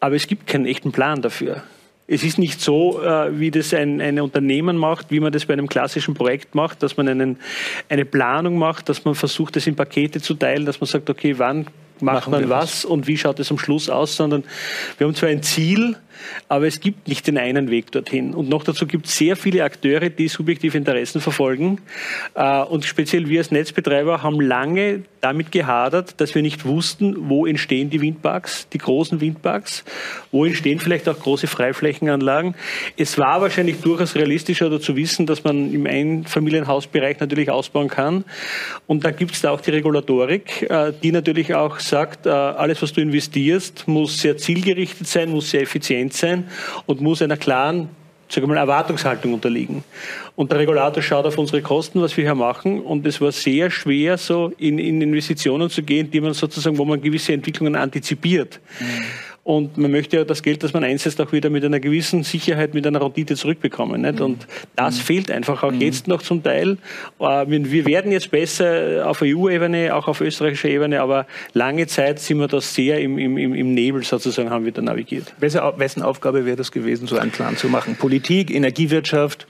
Aber 0.00 0.14
es 0.14 0.26
gibt 0.26 0.46
keinen 0.46 0.66
echten 0.66 0.92
Plan 0.92 1.22
dafür. 1.22 1.62
Es 2.10 2.22
ist 2.22 2.38
nicht 2.38 2.60
so, 2.60 3.02
äh, 3.02 3.38
wie 3.38 3.50
das 3.50 3.74
ein, 3.74 4.00
ein 4.00 4.18
Unternehmen 4.18 4.78
macht, 4.78 5.10
wie 5.10 5.20
man 5.20 5.30
das 5.30 5.44
bei 5.44 5.52
einem 5.52 5.68
klassischen 5.68 6.14
Projekt 6.14 6.54
macht, 6.54 6.82
dass 6.82 6.96
man 6.96 7.06
einen, 7.06 7.38
eine 7.90 8.06
Planung 8.06 8.58
macht, 8.58 8.88
dass 8.88 9.04
man 9.04 9.14
versucht, 9.14 9.56
das 9.56 9.66
in 9.66 9.76
Pakete 9.76 10.20
zu 10.20 10.34
teilen, 10.34 10.64
dass 10.64 10.80
man 10.80 10.88
sagt, 10.88 11.10
okay, 11.10 11.38
wann 11.38 11.66
macht 12.00 12.28
man 12.28 12.48
was 12.48 12.84
und 12.84 13.06
wie 13.06 13.18
schaut 13.18 13.38
es 13.40 13.50
am 13.50 13.58
Schluss 13.58 13.90
aus, 13.90 14.16
sondern 14.16 14.44
wir 14.96 15.06
haben 15.06 15.14
zwar 15.14 15.28
ein 15.28 15.42
Ziel, 15.42 15.96
aber 16.48 16.66
es 16.66 16.80
gibt 16.80 17.08
nicht 17.08 17.26
den 17.26 17.38
einen 17.38 17.70
Weg 17.70 17.92
dorthin. 17.92 18.34
Und 18.34 18.48
noch 18.48 18.64
dazu 18.64 18.86
gibt 18.86 19.06
es 19.06 19.16
sehr 19.16 19.36
viele 19.36 19.64
Akteure, 19.64 20.08
die 20.10 20.28
subjektive 20.28 20.76
Interessen 20.76 21.20
verfolgen. 21.20 21.80
Äh, 22.34 22.62
und 22.62 22.84
speziell 22.84 23.28
wir 23.28 23.40
als 23.40 23.50
Netzbetreiber 23.50 24.22
haben 24.22 24.40
lange 24.40 25.02
damit 25.20 25.52
gehadert, 25.52 26.20
dass 26.20 26.34
wir 26.34 26.42
nicht 26.42 26.64
wussten, 26.64 27.28
wo 27.28 27.46
entstehen 27.46 27.90
die 27.90 28.00
Windparks, 28.00 28.68
die 28.72 28.78
großen 28.78 29.20
Windparks, 29.20 29.84
wo 30.30 30.44
entstehen 30.44 30.78
vielleicht 30.78 31.08
auch 31.08 31.18
große 31.18 31.46
Freiflächenanlagen. 31.46 32.54
Es 32.96 33.18
war 33.18 33.40
wahrscheinlich 33.40 33.80
durchaus 33.80 34.14
realistischer 34.14 34.80
zu 34.80 34.96
wissen, 34.96 35.26
dass 35.26 35.44
man 35.44 35.72
im 35.72 35.86
Einfamilienhausbereich 35.86 37.20
natürlich 37.20 37.50
ausbauen 37.50 37.88
kann. 37.88 38.24
Und 38.86 39.04
da 39.04 39.10
gibt 39.10 39.32
es 39.32 39.40
da 39.40 39.50
auch 39.50 39.60
die 39.60 39.70
Regulatorik, 39.70 40.62
äh, 40.70 40.92
die 41.02 41.12
natürlich 41.12 41.54
auch 41.54 41.78
sagt, 41.80 42.26
äh, 42.26 42.30
alles, 42.30 42.82
was 42.82 42.92
du 42.92 43.00
investierst, 43.00 43.88
muss 43.88 44.18
sehr 44.18 44.36
zielgerichtet 44.36 45.06
sein, 45.06 45.30
muss 45.30 45.50
sehr 45.50 45.62
effizient 45.62 46.07
transparent 46.08 46.12
sein 46.14 46.44
und 46.86 47.00
muss 47.00 47.22
einer 47.22 47.36
klaren 47.36 47.88
sage 48.30 48.46
mal, 48.46 48.58
Erwartungshaltung 48.58 49.32
unterliegen. 49.32 49.84
Und 50.36 50.52
der 50.52 50.58
Regulator 50.58 51.02
schaut 51.02 51.24
auf 51.24 51.38
unsere 51.38 51.62
Kosten, 51.62 52.02
was 52.02 52.14
wir 52.14 52.24
hier 52.24 52.34
machen. 52.34 52.82
Und 52.82 53.06
es 53.06 53.22
war 53.22 53.32
sehr 53.32 53.70
schwer, 53.70 54.18
so 54.18 54.52
in, 54.58 54.78
in 54.78 55.00
Investitionen 55.00 55.70
zu 55.70 55.82
gehen, 55.82 56.10
die 56.10 56.20
man 56.20 56.34
sozusagen, 56.34 56.76
wo 56.76 56.84
man 56.84 57.00
gewisse 57.00 57.32
Entwicklungen 57.32 57.74
antizipiert. 57.74 58.60
Mhm. 58.80 58.84
Und 59.48 59.78
man 59.78 59.90
möchte 59.90 60.18
ja 60.18 60.24
das 60.24 60.42
Geld, 60.42 60.62
das 60.62 60.74
man 60.74 60.84
einsetzt, 60.84 61.18
auch 61.22 61.32
wieder 61.32 61.48
mit 61.48 61.64
einer 61.64 61.80
gewissen 61.80 62.22
Sicherheit, 62.22 62.74
mit 62.74 62.86
einer 62.86 63.00
Rendite 63.00 63.34
zurückbekommen. 63.34 64.02
Nicht? 64.02 64.20
Und 64.20 64.46
das 64.76 64.98
mhm. 64.98 65.00
fehlt 65.00 65.30
einfach 65.30 65.62
auch 65.62 65.72
mhm. 65.72 65.80
jetzt 65.80 66.06
noch 66.06 66.20
zum 66.20 66.42
Teil. 66.42 66.76
Äh, 67.18 67.46
wir 67.48 67.86
werden 67.86 68.12
jetzt 68.12 68.30
besser 68.30 69.08
auf 69.08 69.22
EU-Ebene, 69.22 69.94
auch 69.94 70.06
auf 70.06 70.20
österreichischer 70.20 70.68
Ebene, 70.68 71.00
aber 71.00 71.26
lange 71.54 71.86
Zeit 71.86 72.18
sind 72.18 72.40
wir 72.40 72.46
da 72.46 72.60
sehr 72.60 73.00
im, 73.00 73.16
im, 73.16 73.38
im 73.38 73.72
Nebel 73.72 74.04
sozusagen, 74.04 74.50
haben 74.50 74.66
wir 74.66 74.72
da 74.72 74.82
navigiert. 74.82 75.34
Wessen 75.38 76.02
Aufgabe 76.02 76.44
wäre 76.44 76.56
das 76.56 76.70
gewesen, 76.70 77.06
so 77.06 77.16
einen 77.16 77.30
Plan 77.30 77.56
zu 77.56 77.68
machen? 77.68 77.96
Politik, 77.96 78.50
Energiewirtschaft? 78.50 79.46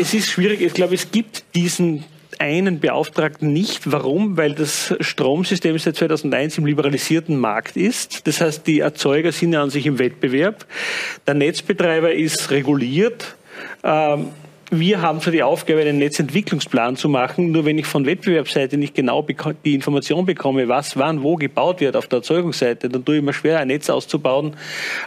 Es 0.00 0.14
ist 0.14 0.30
schwierig. 0.30 0.62
Ich 0.62 0.74
glaube, 0.74 0.96
es 0.96 1.12
gibt 1.12 1.44
diesen 1.54 2.02
einen 2.40 2.80
Beauftragten 2.80 3.52
nicht. 3.52 3.92
Warum? 3.92 4.36
Weil 4.36 4.54
das 4.54 4.94
Stromsystem 5.00 5.78
seit 5.78 5.96
2001 5.96 6.58
im 6.58 6.66
liberalisierten 6.66 7.38
Markt 7.38 7.76
ist. 7.76 8.26
Das 8.26 8.40
heißt, 8.40 8.66
die 8.66 8.80
Erzeuger 8.80 9.30
sind 9.30 9.52
ja 9.52 9.62
an 9.62 9.70
sich 9.70 9.86
im 9.86 9.98
Wettbewerb. 9.98 10.66
Der 11.26 11.34
Netzbetreiber 11.34 12.12
ist 12.12 12.50
reguliert. 12.50 13.36
Ähm, 13.84 14.28
wir 14.72 15.02
haben 15.02 15.20
zwar 15.20 15.32
die 15.32 15.42
Aufgabe, 15.42 15.80
einen 15.80 15.98
Netzentwicklungsplan 15.98 16.96
zu 16.96 17.08
machen, 17.08 17.50
nur 17.50 17.64
wenn 17.64 17.76
ich 17.76 17.86
von 17.86 18.06
Wettbewerbsseite 18.06 18.76
nicht 18.76 18.94
genau 18.94 19.26
die 19.64 19.74
Information 19.74 20.24
bekomme, 20.24 20.68
was 20.68 20.96
wann 20.96 21.22
wo 21.22 21.34
gebaut 21.34 21.80
wird 21.80 21.96
auf 21.96 22.06
der 22.06 22.18
Erzeugungsseite, 22.18 22.88
dann 22.88 23.04
tue 23.04 23.16
ich 23.16 23.22
mir 23.22 23.32
schwer, 23.32 23.58
ein 23.58 23.68
Netz 23.68 23.90
auszubauen. 23.90 24.56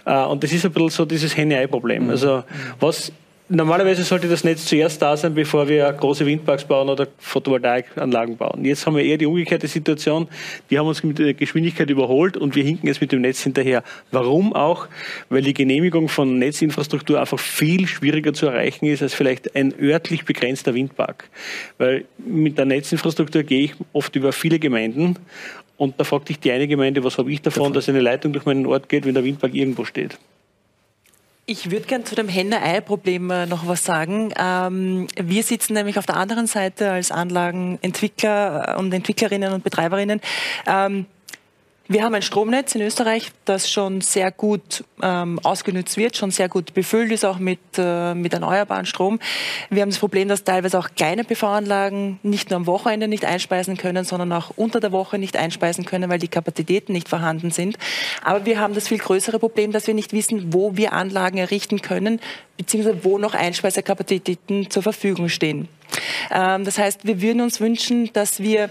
Äh, 0.06 0.24
und 0.25 0.44
das 0.44 0.52
ist 0.52 0.66
ein 0.66 0.74
bisschen 0.74 0.90
so 0.90 1.06
dieses 1.06 1.36
Henne-Ei-Problem. 1.36 2.10
Also 2.10 2.44
was 2.80 3.12
Normalerweise 3.56 4.02
sollte 4.02 4.28
das 4.28 4.44
Netz 4.44 4.66
zuerst 4.66 5.00
da 5.00 5.16
sein, 5.16 5.36
bevor 5.36 5.68
wir 5.68 5.94
große 5.94 6.26
Windparks 6.26 6.66
bauen 6.66 6.90
oder 6.90 7.08
Photovoltaikanlagen 7.20 8.36
bauen. 8.36 8.66
Jetzt 8.66 8.88
haben 8.88 8.96
wir 8.96 9.04
eher 9.04 9.20
die 9.20 9.28
umgekehrte 9.28 9.68
Situation. 9.68 10.28
Die 10.72 10.80
haben 10.80 10.88
uns 10.88 11.04
mit 11.04 11.20
der 11.20 11.36
Geschwindigkeit 11.36 11.88
überholt 11.92 12.36
und 12.36 12.56
wir 12.56 12.64
hinken 12.64 12.88
jetzt 12.88 13.00
mit 13.00 13.12
dem 13.12 13.22
Netz 13.22 13.44
hinterher. 13.44 13.84
Warum 14.10 14.54
auch? 14.54 14.88
Weil 15.30 15.44
die 15.44 15.54
Genehmigung 15.54 16.10
von 16.10 16.40
Netzinfrastruktur 16.40 17.20
einfach 17.20 17.38
viel 17.38 17.86
schwieriger 17.86 18.34
zu 18.34 18.48
erreichen 18.48 18.88
ist 18.88 19.04
als 19.04 19.14
vielleicht 19.14 19.56
ein 19.56 19.72
örtlich 19.80 20.26
begrenzter 20.26 20.74
Windpark. 20.74 21.30
Weil 21.78 22.06
mit 22.18 22.58
der 22.58 22.66
Netzinfrastruktur 22.66 23.44
gehe 23.44 23.66
ich 23.66 23.76
oft 23.94 24.16
über 24.16 24.34
viele 24.34 24.58
Gemeinden 24.58 25.20
und 25.78 26.00
da 26.00 26.06
fragt 26.06 26.30
sich 26.30 26.40
die 26.40 26.52
eine 26.52 26.68
Gemeinde, 26.68 27.04
was 27.04 27.20
habe 27.20 27.32
ich 27.32 27.44
davon, 27.44 27.72
dass 27.72 27.88
eine 27.88 28.00
Leitung 28.00 28.34
durch 28.34 28.48
meinen 28.48 28.66
Ort 28.66 28.90
geht, 28.90 29.06
wenn 29.06 29.14
der 29.14 29.24
Windpark 29.24 29.54
irgendwo 29.54 29.86
steht. 29.86 30.18
Ich 31.46 31.72
würde 31.72 31.86
gerne 31.88 32.06
zu 32.06 32.16
dem 32.16 32.30
Henne-Ei-Problem 32.30 33.30
äh, 33.30 33.46
noch 33.46 33.68
was 33.68 33.84
sagen. 33.84 34.34
Ähm, 34.40 35.08
wir 35.22 35.44
sitzen 35.44 35.74
nämlich 35.74 35.98
auf 35.98 36.06
der 36.06 36.16
anderen 36.16 36.48
Seite 36.48 36.92
als 36.92 37.12
Anlagenentwickler 37.12 38.78
und 38.80 38.94
Entwicklerinnen 38.94 39.52
und 39.52 39.62
Betreiberinnen. 39.62 40.22
Ähm, 40.66 41.06
wir 41.90 42.04
haben 42.04 42.16
ein 42.16 42.22
Stromnetz 42.22 42.75
in 42.75 42.82
Österreich, 42.82 43.32
das 43.44 43.70
schon 43.70 44.00
sehr 44.00 44.32
gut 44.32 44.86
ähm, 45.02 45.38
ausgenutzt 45.44 45.98
wird, 45.98 46.16
schon 46.16 46.32
sehr 46.32 46.48
gut 46.48 46.74
befüllt 46.74 47.12
ist, 47.12 47.25
auch 47.25 47.40
mit, 47.40 47.60
äh, 47.78 48.13
mit 48.13 48.34
erneuerbaren 48.34 48.86
Strom. 48.86 49.20
Wir 49.70 49.82
haben 49.82 49.90
das 49.90 50.00
Problem, 50.00 50.30
dass 50.30 50.46
teilweise 50.46 50.80
auch 50.80 50.92
kleine 50.96 51.25
PV-Anlagen 51.25 52.20
nicht 52.24 52.50
nur 52.50 52.58
am 52.58 52.68
Wochenende 52.68 53.10
nicht 53.10 53.25
einspeisen 53.25 53.75
können, 53.75 54.06
sondern 54.06 54.32
auch 54.32 54.52
unter 54.56 54.80
der 54.80 54.94
Woche 54.94 55.20
nicht 55.20 55.36
einspeisen 55.36 55.84
können, 55.84 56.10
weil 56.10 56.20
die 56.20 56.30
Kapazitäten 56.30 56.94
nicht 56.94 57.10
vorhanden 57.10 57.52
sind. 57.52 57.78
Aber 58.24 58.46
wir 58.46 58.62
haben 58.62 58.74
das 58.75 58.88
viel 58.88 59.00
größere 59.00 59.38
Problem, 59.38 59.74
dass 59.74 59.86
wir 59.86 59.94
nicht 59.94 60.13
wissen, 60.13 60.54
wo 60.54 60.78
wir 60.78 60.94
Anlagen 60.94 61.38
errichten 61.38 61.82
können, 61.82 62.22
beziehungsweise 62.56 63.04
wo 63.04 63.18
noch 63.18 63.34
Einspeiserkapazitäten 63.34 64.70
zur 64.70 64.84
Verfügung 64.84 65.28
stehen. 65.28 65.68
Ähm, 66.32 66.63
das 66.63 66.78
heißt, 66.78 67.06
wir 67.06 67.22
würden 67.22 67.42
uns 67.42 67.60
wünschen, 67.60 68.10
dass 68.13 68.40
wir 68.40 68.70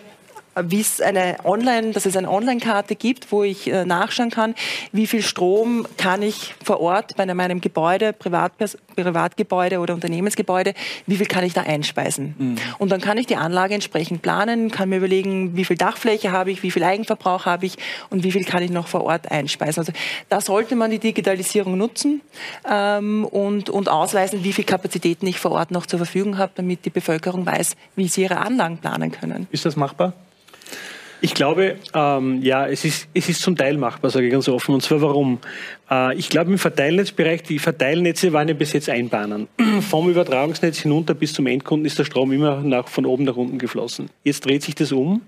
wie 0.61 0.81
es 0.81 1.01
eine 1.01 1.37
Online, 1.45 1.93
dass 1.93 2.07
es 2.07 2.17
eine 2.17 2.31
Online-Karte 2.31 2.97
gibt, 2.97 3.33
wo 3.33 3.43
ich 3.43 3.69
äh, 3.69 3.85
nachschauen 3.85 4.31
kann, 4.31 4.55
wie 4.93 5.07
viel 5.07 5.23
Strom 5.23 5.87
kann 5.97 6.23
ich 6.23 6.55
vor 6.63 6.81
Ort 6.81 7.17
bei 7.17 7.27
meinem 7.33 7.61
Gebäude, 7.61 8.13
Privatpers 8.13 8.77
Privatgebäude 8.95 9.79
oder 9.79 9.95
Unternehmensgebäude, 9.95 10.75
wie 11.07 11.17
viel 11.17 11.27
kann 11.27 11.45
ich 11.45 11.55
da 11.55 11.63
einspeisen? 11.63 12.35
Mhm. 12.39 12.57
Und 12.79 12.93
dann 12.93 13.01
kann 13.01 13.19
ich 13.19 13.27
die 13.27 13.37
Anlage 13.37 13.75
entsprechend 13.75 14.23
planen, 14.23 14.71
kann 14.71 14.89
mir 14.89 14.99
überlegen, 14.99 15.57
wie 15.57 15.65
viel 15.65 15.77
Dachfläche 15.77 16.33
habe 16.33 16.51
ich, 16.51 16.63
wie 16.63 16.71
viel 16.71 16.85
Eigenverbrauch 16.85 17.47
habe 17.47 17.67
ich 17.67 17.77
und 18.11 18.25
wie 18.25 18.33
viel 18.33 18.45
kann 18.45 18.63
ich 18.63 18.71
noch 18.71 18.87
vor 18.87 19.05
Ort 19.05 19.31
einspeisen. 19.31 19.81
Also 19.81 19.93
da 20.29 20.41
sollte 20.41 20.77
man 20.77 20.91
die 20.91 20.99
Digitalisierung 20.99 21.77
nutzen 21.79 22.21
ähm, 22.69 23.25
und, 23.25 23.71
und 23.71 23.89
ausweisen, 23.89 24.45
wie 24.45 24.53
viel 24.53 24.65
Kapazitäten 24.65 25.27
ich 25.27 25.41
vor 25.41 25.53
Ort 25.53 25.71
noch 25.71 25.87
zur 25.87 25.99
Verfügung 25.99 26.39
habe, 26.39 26.53
damit 26.55 26.85
die 26.85 26.91
Bevölkerung 26.91 27.47
weiß, 27.47 27.77
wie 27.97 28.09
sie 28.09 28.23
ihre 28.23 28.39
Anlagen 28.39 28.79
planen 28.79 29.11
können. 29.11 29.47
Ist 29.51 29.65
das 29.65 29.77
machbar? 29.77 30.13
Ich 31.25 31.35
glaube, 31.35 31.77
ähm, 31.95 32.43
ja, 32.43 32.67
es 32.67 32.85
ist, 32.85 33.07
es 33.15 33.29
ist 33.29 33.43
zum 33.43 33.57
Teil 33.57 33.79
machbar, 33.79 34.11
sage 34.11 34.27
ich 34.27 34.33
ganz 34.33 34.49
offen. 34.49 34.75
Und 34.75 34.83
zwar 34.83 35.03
warum? 35.03 35.39
Äh, 35.89 36.17
ich 36.17 36.29
glaube, 36.29 36.51
im 36.51 36.59
Verteilnetzbereich, 36.59 37.45
die 37.45 37.61
Verteilnetze 37.61 38.33
waren 38.33 38.49
ja 38.49 38.55
bis 38.55 38.73
jetzt 38.73 38.89
Einbahnen. 38.89 39.47
Vom 39.89 40.11
Übertragungsnetz 40.11 40.81
hinunter 40.81 41.15
bis 41.15 41.33
zum 41.33 41.47
Endkunden 41.47 41.87
ist 41.87 41.97
der 41.97 42.07
Strom 42.07 42.33
immer 42.33 42.61
nach, 42.63 42.89
von 42.89 43.07
oben 43.07 43.23
nach 43.23 43.37
unten 43.37 43.59
geflossen. 43.59 44.11
Jetzt 44.25 44.45
dreht 44.47 44.65
sich 44.65 44.75
das 44.75 44.91
um. 44.91 45.23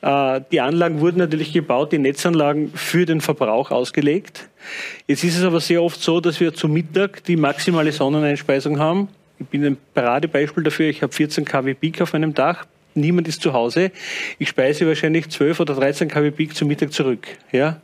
Äh, 0.00 0.40
die 0.50 0.62
Anlagen 0.62 1.00
wurden 1.00 1.18
natürlich 1.18 1.52
gebaut, 1.52 1.92
die 1.92 1.98
Netzanlagen 1.98 2.72
für 2.74 3.04
den 3.04 3.20
Verbrauch 3.20 3.70
ausgelegt. 3.70 4.48
Jetzt 5.06 5.24
ist 5.24 5.36
es 5.36 5.44
aber 5.44 5.60
sehr 5.60 5.82
oft 5.82 6.00
so, 6.00 6.20
dass 6.20 6.40
wir 6.40 6.54
zu 6.54 6.68
Mittag 6.68 7.22
die 7.24 7.36
maximale 7.36 7.92
Sonneneinspeisung 7.92 8.78
haben. 8.78 9.08
Ich 9.38 9.46
bin 9.46 9.62
ein 9.62 9.76
Paradebeispiel 9.92 10.62
dafür. 10.62 10.88
Ich 10.88 11.02
habe 11.02 11.12
14 11.12 11.44
kW 11.44 11.74
Peak 11.74 12.00
auf 12.00 12.14
meinem 12.14 12.32
Dach 12.32 12.64
niemand 12.94 13.28
ist 13.28 13.42
zu 13.42 13.52
Hause. 13.52 13.90
Ich 14.38 14.48
speise 14.48 14.86
wahrscheinlich 14.86 15.28
12 15.28 15.60
oder 15.60 15.74
13 15.74 16.08
kW 16.08 16.30
Peak 16.30 16.54
zum 16.54 16.68
Mittag 16.68 16.92
zurück. 16.92 17.26
Ja? 17.52 17.80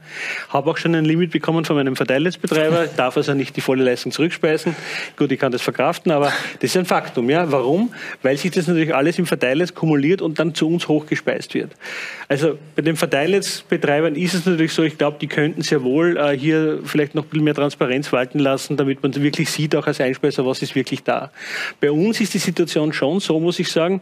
Habe 0.48 0.70
auch 0.70 0.76
schon 0.76 0.94
ein 0.94 1.04
Limit 1.04 1.30
bekommen 1.30 1.64
von 1.64 1.76
meinem 1.76 1.96
Verteilnetzbetreiber, 1.96 2.86
darf 2.96 3.16
also 3.16 3.34
nicht 3.34 3.56
die 3.56 3.60
volle 3.60 3.84
Leistung 3.84 4.12
zurückspeisen. 4.12 4.74
Gut, 5.16 5.32
ich 5.32 5.38
kann 5.38 5.52
das 5.52 5.62
verkraften, 5.62 6.12
aber 6.12 6.32
das 6.60 6.70
ist 6.70 6.76
ein 6.76 6.86
Faktum. 6.86 7.28
Ja? 7.30 7.50
Warum? 7.50 7.92
Weil 8.22 8.36
sich 8.36 8.50
das 8.50 8.66
natürlich 8.66 8.94
alles 8.94 9.18
im 9.18 9.26
Verteilnetz 9.26 9.74
kumuliert 9.74 10.22
und 10.22 10.38
dann 10.38 10.54
zu 10.54 10.68
uns 10.68 10.88
hochgespeist 10.88 11.54
wird. 11.54 11.72
Also 12.28 12.58
bei 12.76 12.82
den 12.82 12.96
Verteilnetzbetreibern 12.96 14.14
ist 14.14 14.34
es 14.34 14.46
natürlich 14.46 14.72
so, 14.72 14.82
ich 14.82 14.96
glaube, 14.96 15.18
die 15.20 15.26
könnten 15.26 15.62
sehr 15.62 15.82
wohl 15.82 16.16
äh, 16.16 16.36
hier 16.36 16.80
vielleicht 16.84 17.14
noch 17.14 17.24
ein 17.24 17.28
bisschen 17.28 17.44
mehr 17.44 17.54
Transparenz 17.54 18.12
walten 18.12 18.38
lassen, 18.38 18.76
damit 18.76 19.02
man 19.02 19.14
wirklich 19.14 19.50
sieht, 19.50 19.74
auch 19.74 19.86
als 19.86 20.00
Einspeiser, 20.00 20.46
was 20.46 20.62
ist 20.62 20.74
wirklich 20.74 21.02
da. 21.02 21.30
Bei 21.80 21.90
uns 21.90 22.20
ist 22.20 22.34
die 22.34 22.38
Situation 22.38 22.92
schon 22.92 23.20
so, 23.20 23.40
muss 23.40 23.58
ich 23.58 23.70
sagen, 23.70 24.00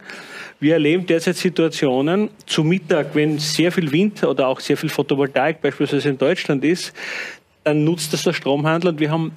wir 0.59 0.73
erleben 0.73 0.98
derzeit 1.05 1.37
Situationen. 1.37 2.29
Zu 2.45 2.63
Mittag, 2.63 3.13
wenn 3.13 3.39
sehr 3.39 3.71
viel 3.71 3.91
Wind 3.91 4.23
oder 4.23 4.47
auch 4.47 4.59
sehr 4.59 4.77
viel 4.77 4.89
Photovoltaik 4.89 5.61
beispielsweise 5.61 6.09
in 6.09 6.17
Deutschland 6.17 6.63
ist, 6.63 6.93
dann 7.63 7.83
nutzt 7.83 8.13
das 8.13 8.23
der 8.23 8.33
Stromhandel. 8.33 8.91
Und 8.91 8.99
wir 8.99 9.11
haben 9.11 9.31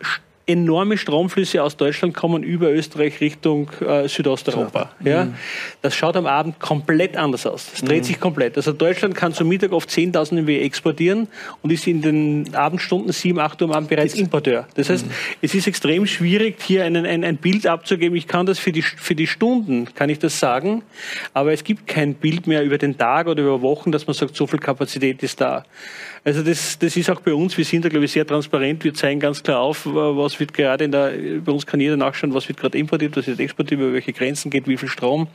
enorme 0.53 0.97
Stromflüsse 0.97 1.63
aus 1.63 1.77
Deutschland 1.77 2.15
kommen 2.15 2.43
über 2.43 2.71
Österreich 2.71 3.21
Richtung 3.21 3.71
äh, 3.81 4.09
Südosteuropa. 4.09 4.91
Ja. 5.05 5.25
Mhm. 5.25 5.35
Das 5.81 5.95
schaut 5.95 6.17
am 6.17 6.27
Abend 6.27 6.61
komplett 6.61 7.17
anders 7.17 7.47
aus. 7.47 7.71
Es 7.75 7.81
dreht 7.81 8.03
mhm. 8.03 8.07
sich 8.07 8.21
komplett. 8.21 8.57
Also 8.57 8.73
Deutschland 8.73 9.15
kann 9.15 9.33
zum 9.33 9.49
Mittag 9.49 9.73
oft 9.73 9.89
10.000 9.89 10.43
MW 10.43 10.61
exportieren 10.61 11.29
und 11.63 11.73
ist 11.73 11.87
in 11.87 12.03
den 12.03 12.55
Abendstunden 12.55 13.13
7, 13.13 13.39
8 13.39 13.63
Uhr 13.63 13.69
am 13.69 13.75
Abend 13.75 13.89
bereits 13.89 14.15
Importeur. 14.15 14.67
Das 14.75 14.91
heißt, 14.91 15.07
mhm. 15.07 15.13
es 15.41 15.55
ist 15.55 15.67
extrem 15.67 16.07
schwierig, 16.07 16.57
hier 16.63 16.85
einen, 16.85 17.07
ein, 17.07 17.25
ein 17.25 17.37
Bild 17.37 17.67
abzugeben. 17.67 18.17
Ich 18.17 18.29
kann 18.29 18.47
das 18.47 18.59
für 18.59 18.73
die, 18.73 18.83
für 18.83 19.15
die 19.15 19.27
Stunden, 19.27 19.89
kann 19.95 20.11
ich 20.11 20.19
das 20.19 20.39
sagen, 20.39 20.83
aber 21.35 21.53
es 21.53 21.65
gibt 21.65 21.87
kein 21.87 22.15
Bild 22.15 22.47
mehr 22.47 22.63
über 22.63 22.79
den 22.79 22.97
Tag 22.97 23.27
oder 23.27 23.43
über 23.43 23.63
Wochen, 23.63 23.93
dass 23.93 24.07
man 24.07 24.15
sagt, 24.15 24.37
so 24.37 24.47
viel 24.47 24.59
Kapazität 24.59 25.23
ist 25.23 25.41
da. 25.41 25.65
Also 26.25 26.43
das, 26.43 26.79
das 26.79 26.97
ist 26.97 27.11
auch 27.11 27.21
bei 27.21 27.35
uns, 27.35 27.59
wir 27.59 27.65
sind 27.65 27.85
da 27.85 27.89
glaube 27.89 28.05
ich 28.05 28.13
sehr 28.13 28.25
transparent, 28.25 28.85
wir 28.85 28.95
zeigen 28.95 29.19
ganz 29.19 29.43
klar 29.43 29.59
auf, 29.59 29.85
was 29.85 30.39
wird 30.39 30.55
gerade 30.55 30.85
in 30.85 30.93
der, 30.93 31.13
bei 31.45 31.51
uns 31.51 31.67
kann 31.67 31.81
jeder 31.81 31.97
nachschauen, 31.97 32.33
was 32.33 32.47
wird 32.47 32.61
gerade 32.61 32.79
importiert, 32.79 33.17
was 33.17 33.27
wird 33.27 33.41
exportiert, 33.41 33.81
über 33.81 33.93
welche 33.93 34.13
Grenzen 34.13 34.49
geht, 34.49 34.69
wie 34.69 34.77
viel 34.77 34.89
Strom. 34.89 35.27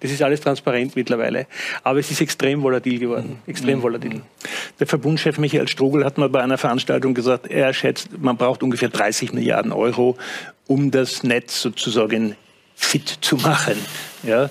Das 0.00 0.12
ist 0.12 0.22
alles 0.22 0.40
transparent 0.40 0.94
mittlerweile. 0.94 1.46
Aber 1.82 1.98
es 1.98 2.12
ist 2.12 2.20
extrem 2.20 2.62
volatil 2.62 3.00
geworden, 3.00 3.40
mhm. 3.44 3.50
extrem 3.50 3.78
mhm. 3.78 3.82
volatil. 3.82 4.22
Der 4.78 4.86
Verbundschef 4.86 5.38
Michael 5.38 5.66
Strogel 5.66 6.04
hat 6.04 6.16
mal 6.16 6.28
bei 6.28 6.42
einer 6.42 6.58
Veranstaltung 6.58 7.12
gesagt, 7.12 7.48
er 7.50 7.74
schätzt, 7.74 8.10
man 8.16 8.36
braucht 8.36 8.62
ungefähr 8.62 8.88
30 8.88 9.32
Milliarden 9.32 9.72
Euro, 9.72 10.16
um 10.68 10.92
das 10.92 11.24
Netz 11.24 11.60
sozusagen 11.60 12.36
fit 12.76 13.18
zu 13.20 13.36
machen. 13.36 13.78
Ja. 14.22 14.48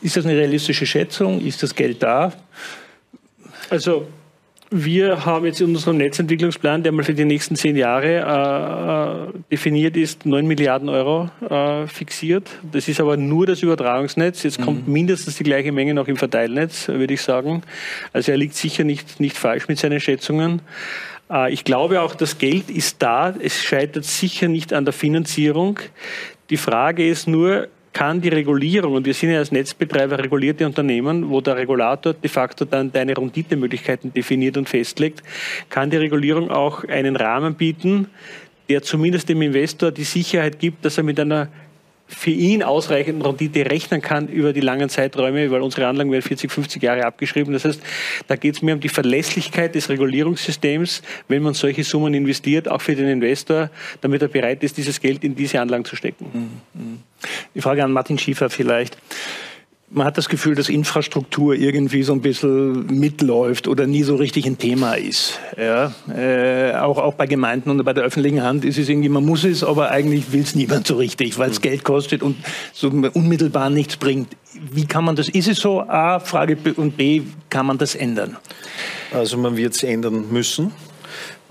Ist 0.00 0.16
das 0.16 0.24
eine 0.24 0.36
realistische 0.36 0.86
Schätzung? 0.86 1.44
Ist 1.44 1.62
das 1.62 1.74
Geld 1.74 2.02
da? 2.02 2.32
Also 3.68 4.06
wir 4.76 5.24
haben 5.24 5.46
jetzt 5.46 5.60
in 5.60 5.68
unserem 5.68 5.98
Netzentwicklungsplan, 5.98 6.82
der 6.82 6.90
mal 6.90 7.04
für 7.04 7.14
die 7.14 7.24
nächsten 7.24 7.54
zehn 7.54 7.76
Jahre 7.76 9.30
äh, 9.32 9.38
definiert 9.52 9.96
ist, 9.96 10.26
9 10.26 10.44
Milliarden 10.44 10.88
Euro 10.88 11.30
äh, 11.48 11.86
fixiert. 11.86 12.50
Das 12.72 12.88
ist 12.88 13.00
aber 13.00 13.16
nur 13.16 13.46
das 13.46 13.62
Übertragungsnetz. 13.62 14.42
Jetzt 14.42 14.58
mhm. 14.58 14.64
kommt 14.64 14.88
mindestens 14.88 15.36
die 15.36 15.44
gleiche 15.44 15.70
Menge 15.70 15.94
noch 15.94 16.08
im 16.08 16.16
Verteilnetz, 16.16 16.88
würde 16.88 17.14
ich 17.14 17.22
sagen. 17.22 17.62
Also 18.12 18.32
er 18.32 18.38
liegt 18.38 18.56
sicher 18.56 18.82
nicht, 18.82 19.20
nicht 19.20 19.36
falsch 19.36 19.68
mit 19.68 19.78
seinen 19.78 20.00
Schätzungen. 20.00 20.60
Äh, 21.30 21.52
ich 21.52 21.62
glaube 21.62 22.00
auch, 22.00 22.16
das 22.16 22.38
Geld 22.38 22.68
ist 22.68 23.00
da. 23.00 23.32
Es 23.38 23.62
scheitert 23.62 24.04
sicher 24.04 24.48
nicht 24.48 24.72
an 24.72 24.84
der 24.84 24.92
Finanzierung. 24.92 25.78
Die 26.50 26.56
Frage 26.56 27.08
ist 27.08 27.28
nur, 27.28 27.68
kann 27.94 28.20
die 28.20 28.28
Regulierung, 28.28 28.94
und 28.94 29.06
wir 29.06 29.14
sind 29.14 29.30
ja 29.30 29.38
als 29.38 29.52
Netzbetreiber 29.52 30.18
regulierte 30.18 30.66
Unternehmen, 30.66 31.30
wo 31.30 31.40
der 31.40 31.56
Regulator 31.56 32.12
de 32.12 32.28
facto 32.28 32.66
dann 32.66 32.92
deine 32.92 33.16
Renditemöglichkeiten 33.16 34.12
definiert 34.12 34.58
und 34.58 34.68
festlegt, 34.68 35.22
kann 35.70 35.88
die 35.88 35.96
Regulierung 35.96 36.50
auch 36.50 36.84
einen 36.84 37.16
Rahmen 37.16 37.54
bieten, 37.54 38.08
der 38.68 38.82
zumindest 38.82 39.28
dem 39.28 39.40
Investor 39.40 39.92
die 39.92 40.04
Sicherheit 40.04 40.58
gibt, 40.58 40.84
dass 40.84 40.98
er 40.98 41.04
mit 41.04 41.20
einer 41.20 41.48
für 42.06 42.30
ihn 42.30 42.62
ausreichenden 42.62 43.22
Rendite 43.22 43.70
rechnen 43.70 44.02
kann 44.02 44.28
über 44.28 44.52
die 44.52 44.60
langen 44.60 44.88
Zeiträume, 44.88 45.50
weil 45.50 45.62
unsere 45.62 45.86
Anlagen 45.86 46.12
werden 46.12 46.22
40, 46.22 46.50
50 46.50 46.82
Jahre 46.82 47.04
abgeschrieben. 47.04 47.52
Das 47.52 47.64
heißt, 47.64 47.82
da 48.26 48.36
geht 48.36 48.56
es 48.56 48.62
mir 48.62 48.74
um 48.74 48.80
die 48.80 48.90
Verlässlichkeit 48.90 49.74
des 49.74 49.88
Regulierungssystems, 49.88 51.02
wenn 51.28 51.42
man 51.42 51.54
solche 51.54 51.82
Summen 51.82 52.12
investiert, 52.12 52.68
auch 52.68 52.82
für 52.82 52.94
den 52.94 53.08
Investor, 53.08 53.70
damit 54.02 54.20
er 54.20 54.28
bereit 54.28 54.62
ist, 54.62 54.76
dieses 54.76 55.00
Geld 55.00 55.24
in 55.24 55.34
diese 55.34 55.60
Anlagen 55.60 55.84
zu 55.84 55.96
stecken. 55.96 56.50
Die 57.54 57.60
Frage 57.60 57.84
an 57.84 57.92
Martin 57.92 58.18
Schiefer 58.18 58.50
vielleicht 58.50 58.96
man 59.94 60.06
hat 60.06 60.18
das 60.18 60.28
Gefühl, 60.28 60.56
dass 60.56 60.68
Infrastruktur 60.68 61.54
irgendwie 61.54 62.02
so 62.02 62.12
ein 62.12 62.20
bisschen 62.20 62.86
mitläuft 62.86 63.68
oder 63.68 63.86
nie 63.86 64.02
so 64.02 64.16
richtig 64.16 64.44
ein 64.46 64.58
Thema 64.58 64.94
ist. 64.94 65.38
Ja, 65.56 65.94
äh, 66.12 66.74
auch, 66.74 66.98
auch 66.98 67.14
bei 67.14 67.26
Gemeinden 67.26 67.70
und 67.70 67.84
bei 67.84 67.92
der 67.92 68.02
öffentlichen 68.02 68.42
Hand 68.42 68.64
ist 68.64 68.76
es 68.76 68.88
irgendwie, 68.88 69.08
man 69.08 69.24
muss 69.24 69.44
es, 69.44 69.62
aber 69.62 69.90
eigentlich 69.92 70.32
will 70.32 70.42
es 70.42 70.56
niemand 70.56 70.88
so 70.88 70.96
richtig, 70.96 71.38
weil 71.38 71.50
es 71.50 71.58
mhm. 71.58 71.62
Geld 71.62 71.84
kostet 71.84 72.22
und 72.22 72.36
so 72.72 72.88
unmittelbar 72.88 73.70
nichts 73.70 73.96
bringt. 73.96 74.36
Wie 74.72 74.86
kann 74.86 75.04
man 75.04 75.14
das, 75.14 75.28
ist 75.28 75.48
es 75.48 75.58
so? 75.58 75.82
A, 75.82 76.18
Frage 76.18 76.56
B 76.56 76.70
und 76.70 76.96
B, 76.96 77.22
kann 77.48 77.66
man 77.66 77.78
das 77.78 77.94
ändern? 77.94 78.36
Also 79.12 79.38
man 79.38 79.56
wird 79.56 79.74
es 79.74 79.82
ändern 79.84 80.24
müssen. 80.30 80.72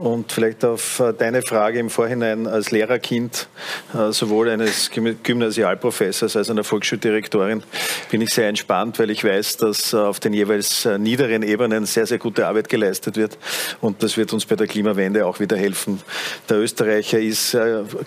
Und 0.04 0.34
vielleicht 0.34 0.66
auf 0.66 1.00
äh, 1.00 1.14
deine 1.14 1.42
Frage 1.44 1.80
im 1.80 1.90
Vorhinein 1.90 2.46
als 2.46 2.72
Lehrerkind, 2.72 3.48
äh, 3.94 4.12
sowohl 4.12 4.50
eines 4.50 4.92
Gymnasialprofessors 4.92 6.36
als 6.36 6.50
einer 6.50 6.66
Volksschuldirektorin, 6.66 7.64
bin 8.12 8.20
ich 8.20 8.32
sehr 8.32 8.50
entspannt, 8.50 9.00
weil 9.00 9.12
ich 9.12 9.24
weiß, 9.24 9.56
dass 9.56 9.94
äh, 9.94 9.96
auf 9.96 10.20
den 10.20 10.34
jeweils 10.34 10.86
niederen 11.00 11.42
Ebenen 11.42 11.86
sehr, 11.86 12.06
sehr 12.06 12.18
gute 12.18 12.46
Arbeit 12.46 12.68
geleistet 12.68 13.16
wird. 13.16 13.38
Und 13.80 14.04
das 14.04 14.18
wird 14.18 14.34
uns 14.34 14.46
bei 14.46 14.58
der 14.58 14.68
Klimawende 14.68 15.26
auch 15.26 15.40
wieder 15.40 15.56
helfen. 15.56 16.02
Der 16.50 16.58
Österreicher 16.58 17.20
ist 17.20 17.58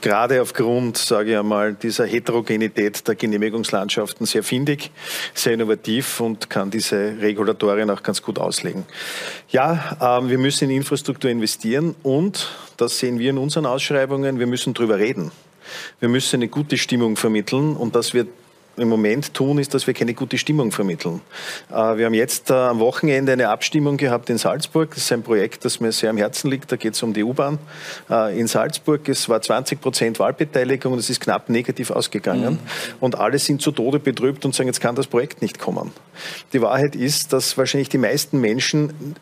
gerade 0.02 0.42
aufgrund, 0.42 0.98
sage 0.98 1.30
ich 1.30 1.38
einmal, 1.38 1.72
dieser 1.72 2.04
Heterogenität 2.04 3.08
der 3.08 3.14
Genehmigungslandschaften 3.14 4.26
sehr 4.26 4.42
findig, 4.42 4.90
sehr 5.32 5.54
innovativ 5.54 6.20
und 6.20 6.50
kann 6.50 6.70
diese 6.70 7.14
Regulatorien 7.22 7.88
auch 7.88 8.02
ganz 8.02 8.20
gut 8.20 8.38
auslegen. 8.38 8.84
Ja, 9.48 10.18
ähm, 10.18 10.28
wir 10.28 10.38
müssen 10.38 10.70
in 10.70 10.76
Infrastruktur 10.76 11.30
investieren 11.30 11.94
und, 12.02 12.50
das 12.76 12.98
sehen 12.98 13.18
wir 13.18 13.30
in 13.30 13.38
unseren 13.38 13.64
Ausschreibungen, 13.66 14.38
wir 14.38 14.46
müssen 14.46 14.74
darüber 14.74 14.98
reden. 14.98 15.30
Wir 16.00 16.08
müssen 16.08 16.36
eine 16.36 16.48
gute 16.48 16.78
Stimmung 16.78 17.16
vermitteln 17.16 17.76
und 17.76 17.94
das 17.94 18.12
wir 18.12 18.26
im 18.76 18.88
Moment 18.88 19.32
tun, 19.34 19.58
ist, 19.58 19.72
dass 19.74 19.86
wir 19.86 19.94
keine 19.94 20.14
gute 20.14 20.36
Stimmung 20.38 20.70
vermitteln. 20.70 21.20
Äh, 21.70 21.96
wir 21.96 22.06
haben 22.06 22.14
jetzt 22.14 22.50
äh, 22.50 22.54
am 22.54 22.78
Wochenende 22.78 23.32
eine 23.32 23.48
Abstimmung 23.48 23.96
gehabt 23.96 24.28
in 24.30 24.38
Salzburg. 24.38 24.90
Das 24.90 24.98
ist 24.98 25.12
ein 25.12 25.22
Projekt, 25.22 25.64
das 25.64 25.80
mir 25.80 25.92
sehr 25.92 26.10
am 26.10 26.16
Herzen 26.16 26.50
liegt. 26.50 26.70
Da 26.70 26.76
geht 26.76 26.94
es 26.94 27.02
um 27.02 27.12
die 27.12 27.22
U-Bahn 27.22 27.58
äh, 28.10 28.38
in 28.38 28.46
Salzburg. 28.46 29.08
Es 29.08 29.28
war 29.28 29.40
20 29.40 29.80
Prozent 29.80 30.18
Wahlbeteiligung 30.18 30.92
und 30.92 30.98
es 30.98 31.08
ist 31.08 31.20
knapp 31.20 31.48
negativ 31.48 31.90
ausgegangen. 31.90 32.54
Mhm. 32.54 32.58
Und 33.00 33.18
alle 33.18 33.38
sind 33.38 33.62
zu 33.62 33.72
Tode 33.72 33.98
betrübt 33.98 34.44
und 34.44 34.54
sagen, 34.54 34.68
jetzt 34.68 34.80
kann 34.80 34.94
das 34.94 35.06
Projekt 35.06 35.40
nicht 35.40 35.58
kommen. 35.58 35.92
Die 36.52 36.60
Wahrheit 36.60 36.96
ist, 36.96 37.32
dass 37.32 37.56
wahrscheinlich 37.56 37.88
die 37.88 37.98
meisten 37.98 38.40
Menschen 38.40 39.16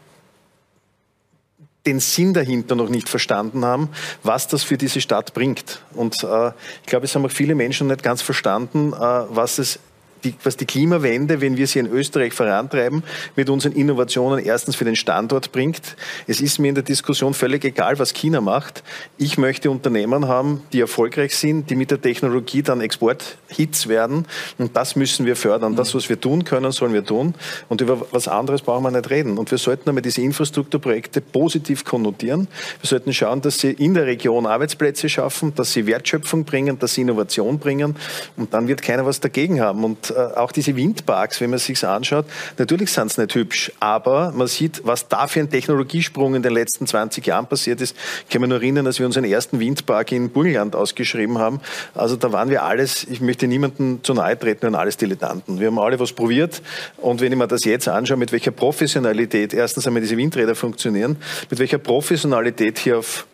den 1.87 2.01
Sinn 2.01 2.33
dahinter 2.33 2.75
noch 2.75 2.89
nicht 2.89 3.09
verstanden 3.09 3.65
haben, 3.65 3.91
was 4.23 4.49
das 4.49 4.63
für 4.63 4.79
diese 4.79 5.01
Stadt 5.01 5.35
bringt. 5.35 5.81
Und 5.95 6.25
äh, 6.25 6.49
ich 6.83 6.87
glaube, 6.87 7.05
es 7.05 7.15
haben 7.15 7.27
auch 7.27 7.31
viele 7.31 7.55
Menschen 7.55 7.89
nicht 7.89 8.03
ganz 8.03 8.23
verstanden, 8.23 8.93
äh, 8.93 8.97
was 8.97 9.59
es 9.59 9.79
die, 10.25 10.35
was 10.43 10.57
die 10.57 10.65
Klimawende, 10.65 11.41
wenn 11.41 11.57
wir 11.57 11.67
sie 11.67 11.79
in 11.79 11.87
Österreich 11.87 12.33
vorantreiben, 12.33 13.03
mit 13.37 13.51
unseren 13.51 13.73
Innovationen 13.73 14.45
erstens 14.45 14.77
für 14.77 14.85
den 14.85 14.97
Standort 14.97 15.53
bringt. 15.53 15.97
Es 16.27 16.41
ist 16.41 16.59
mir 16.59 16.69
in 16.69 16.75
der 16.75 16.85
Diskussion 16.85 17.35
völlig 17.35 17.65
egal, 17.65 17.99
was 17.99 18.13
China 18.15 18.41
macht. 18.41 18.83
Ich 19.19 19.39
möchte 19.39 19.71
Unternehmen 19.71 20.27
haben, 20.27 20.63
die 20.73 20.81
erfolgreich 20.81 21.37
sind, 21.37 21.71
die 21.71 21.77
mit 21.77 21.91
der 21.91 22.01
Technologie 22.01 22.63
dann 22.63 22.81
Exporthits 22.81 23.89
werden. 23.89 24.27
Und 24.59 24.77
das 24.77 24.97
müssen 24.97 25.27
wir 25.27 25.37
fördern. 25.37 25.77
Das, 25.77 25.95
was 25.95 26.09
wir 26.09 26.21
tun 26.21 26.45
können, 26.45 26.73
sollen 26.73 26.93
wir 26.93 27.05
tun. 27.05 27.35
Und 27.69 27.81
über 27.81 28.07
was 28.11 28.29
anderes 28.29 28.63
brauchen 28.63 28.85
wir 28.85 28.91
nicht 28.91 29.11
reden. 29.11 29.39
Und 29.39 29.51
wir 29.51 29.59
sollten 29.59 29.89
einmal 29.89 30.03
diese 30.03 30.23
Infrastrukturprojekte 30.23 31.21
positiv 31.21 31.85
konnotieren. 31.85 32.49
Wir 32.81 32.89
sollten 32.89 33.13
schauen, 33.13 33.43
dass 33.43 33.59
sie 33.59 33.73
in 33.73 33.95
der 33.95 34.07
Region 34.07 34.47
Arbeitsplätze 34.47 35.09
schaffen, 35.09 35.55
dass 35.55 35.73
sie 35.73 35.87
Wertschöpfung 35.87 36.45
bringen, 36.45 36.79
dass 36.79 36.95
sie 36.95 37.03
Innovation 37.03 37.59
bringen. 37.59 37.97
Und 38.37 38.55
dann 38.55 38.69
wird 38.69 38.83
keiner 38.83 39.05
was 39.05 39.21
dagegen 39.21 39.61
haben. 39.61 39.85
Und 39.85 40.14
auch 40.17 40.53
diese 40.53 40.77
Windparks, 40.77 41.41
wenn 41.41 41.51
man 41.51 41.59
sich 41.59 41.85
anschaut, 41.85 42.27
natürlich 42.59 42.91
sind 42.91 43.11
es 43.11 43.19
nicht 43.19 43.35
hübsch, 43.35 43.73
aber 43.81 44.33
man 44.33 44.47
sieht, 44.47 44.83
was 44.85 45.09
da 45.09 45.27
für 45.27 45.41
ein 45.41 45.51
Technologiesprung 45.51 46.35
in 46.35 46.43
den 46.43 46.53
letzten 46.53 46.87
20 46.87 47.27
Jahren 47.27 47.47
passiert 47.47 47.81
ist. 47.81 47.97
Ich 48.25 48.33
kann 48.33 48.41
mich 48.41 48.51
noch 48.51 48.57
erinnern, 48.57 48.87
als 48.87 48.99
wir 48.99 49.07
unseren 49.07 49.25
ersten 49.25 49.61
Windpark 49.61 50.13
in 50.13 50.31
Burgenland 50.31 50.77
ausgeschrieben 50.77 51.39
haben. 51.39 51.61
Also 51.95 52.17
da 52.17 52.33
waren 52.33 52.51
wir 52.51 52.63
alles, 52.63 53.05
ich 53.05 53.21
möchte 53.21 53.47
niemandem 53.47 54.01
zu 54.03 54.15
nahe 54.15 54.39
treten, 54.39 54.67
und 54.67 54.75
alles 54.75 54.97
Dilettanten. 54.97 55.61
Wir 55.61 55.69
haben 55.69 55.79
alle 55.79 55.99
was 55.99 56.13
probiert 56.13 56.63
und 56.99 57.21
wenn 57.21 57.33
ich 57.33 57.39
mir 57.39 57.49
das 57.49 57.65
jetzt 57.65 57.89
anschaue, 57.89 58.17
mit 58.17 58.33
welcher 58.33 58.51
Professionalität 58.51 59.53
erstens 59.53 59.87
einmal 59.87 60.03
diese 60.03 60.17
Windräder 60.17 60.55
funktionieren, 60.55 61.17
mit 61.51 61.59
welcher 61.59 61.79
Professionalität 61.79 62.79
hier 62.79 62.99
auf 62.99 63.27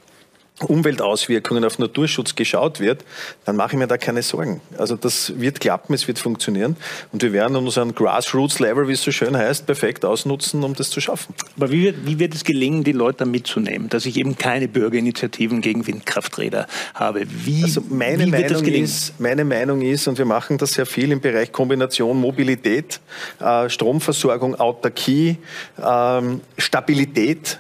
Umweltauswirkungen 0.67 1.65
auf 1.65 1.79
Naturschutz 1.79 2.35
geschaut 2.35 2.81
wird, 2.81 3.05
dann 3.45 3.57
mache 3.57 3.73
ich 3.73 3.79
mir 3.79 3.87
da 3.87 3.97
keine 3.97 4.23
Sorgen. 4.23 4.61
Also 4.77 4.97
das 4.97 5.41
wird 5.41 5.61
klappen, 5.61 5.95
es 5.95 6.07
wird 6.07 6.19
funktionieren 6.19 6.77
und 7.13 7.23
wir 7.23 7.33
werden 7.33 7.57
unseren 7.57 7.95
Grassroots-Level, 7.95 8.89
wie 8.89 8.93
es 8.93 9.03
so 9.03 9.11
schön 9.11 9.37
heißt, 9.37 9.67
perfekt 9.67 10.05
ausnutzen, 10.05 10.63
um 10.63 10.75
das 10.75 10.91
zu 10.91 11.01
schaffen. 11.01 11.35
Aber 11.57 11.71
wie 11.71 11.85
wird, 11.85 12.07
wie 12.07 12.19
wird 12.19 12.35
es 12.35 12.45
gelingen, 12.45 12.85
die 12.85 12.93
Leute 12.93 13.27
mitzunehmen, 13.27 13.89
dass 13.89 14.07
ich 14.07 14.17
eben 14.17 14.37
keine 14.37 14.69
Bürgerinitiativen 14.69 15.61
gegen 15.61 15.87
Windkrafträder 15.87 16.67
habe? 16.95 17.23
Wie, 17.27 17.65
also 17.65 17.83
meine 17.89 18.27
wie 18.27 18.31
gelingen? 18.31 18.85
Ist, 18.85 19.19
meine 19.21 19.45
Meinung 19.45 19.83
ist, 19.83 20.09
und 20.09 20.19
wir 20.19 20.25
machen 20.25 20.59
das 20.59 20.73
sehr 20.73 20.87
viel 20.87 21.13
im 21.13 21.21
Bereich 21.21 21.53
Kombination 21.53 22.19
Mobilität, 22.21 23.01
äh, 23.41 23.69
Stromversorgung, 23.69 24.59
Autarkie, 24.59 25.39
äh, 25.79 26.23
Stabilität, 26.59 27.59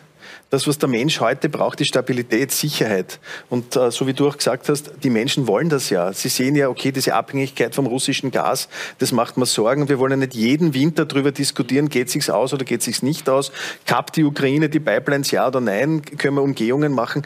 das, 0.51 0.67
was 0.67 0.79
der 0.79 0.89
Mensch 0.89 1.21
heute 1.21 1.49
braucht, 1.49 1.81
ist 1.81 1.89
Stabilität, 1.89 2.51
Sicherheit. 2.51 3.21
Und 3.49 3.77
äh, 3.77 3.91
so 3.93 4.07
wie 4.09 4.13
du 4.13 4.29
auch 4.29 4.37
gesagt 4.37 4.69
hast, 4.69 4.93
die 5.03 5.11
Menschen 5.11 5.47
wollen 5.47 5.69
das 5.69 5.91
ja. 5.91 6.13
Sie 6.13 6.29
sehen 6.29 6.57
ja, 6.57 6.69
okay, 6.69 6.91
diese 6.91 7.15
Abhängigkeit 7.15 7.75
vom 7.75 7.87
russischen 7.87 8.33
Gas, 8.33 8.69
das 8.99 9.13
macht 9.13 9.37
mir 9.37 9.47
Sorgen. 9.47 9.89
Wir 9.89 10.01
wollen 10.01 10.11
ja 10.13 10.17
nicht 10.17 10.35
jeden 10.35 10.75
Winter 10.75 11.07
darüber 11.07 11.31
diskutieren, 11.31 11.89
geht 11.89 12.11
sich's 12.11 12.29
aus 12.29 12.53
oder 12.53 12.65
geht 12.65 12.83
sich's 12.83 13.03
nicht 13.03 13.29
aus. 13.29 13.53
Kappt 13.87 14.17
die 14.17 14.25
Ukraine 14.25 14.69
die 14.69 14.81
Pipelines, 14.81 15.31
ja 15.31 15.47
oder 15.47 15.61
nein? 15.61 16.03
Können 16.19 16.35
wir 16.35 16.43
Umgehungen 16.43 16.93
machen? 16.93 17.23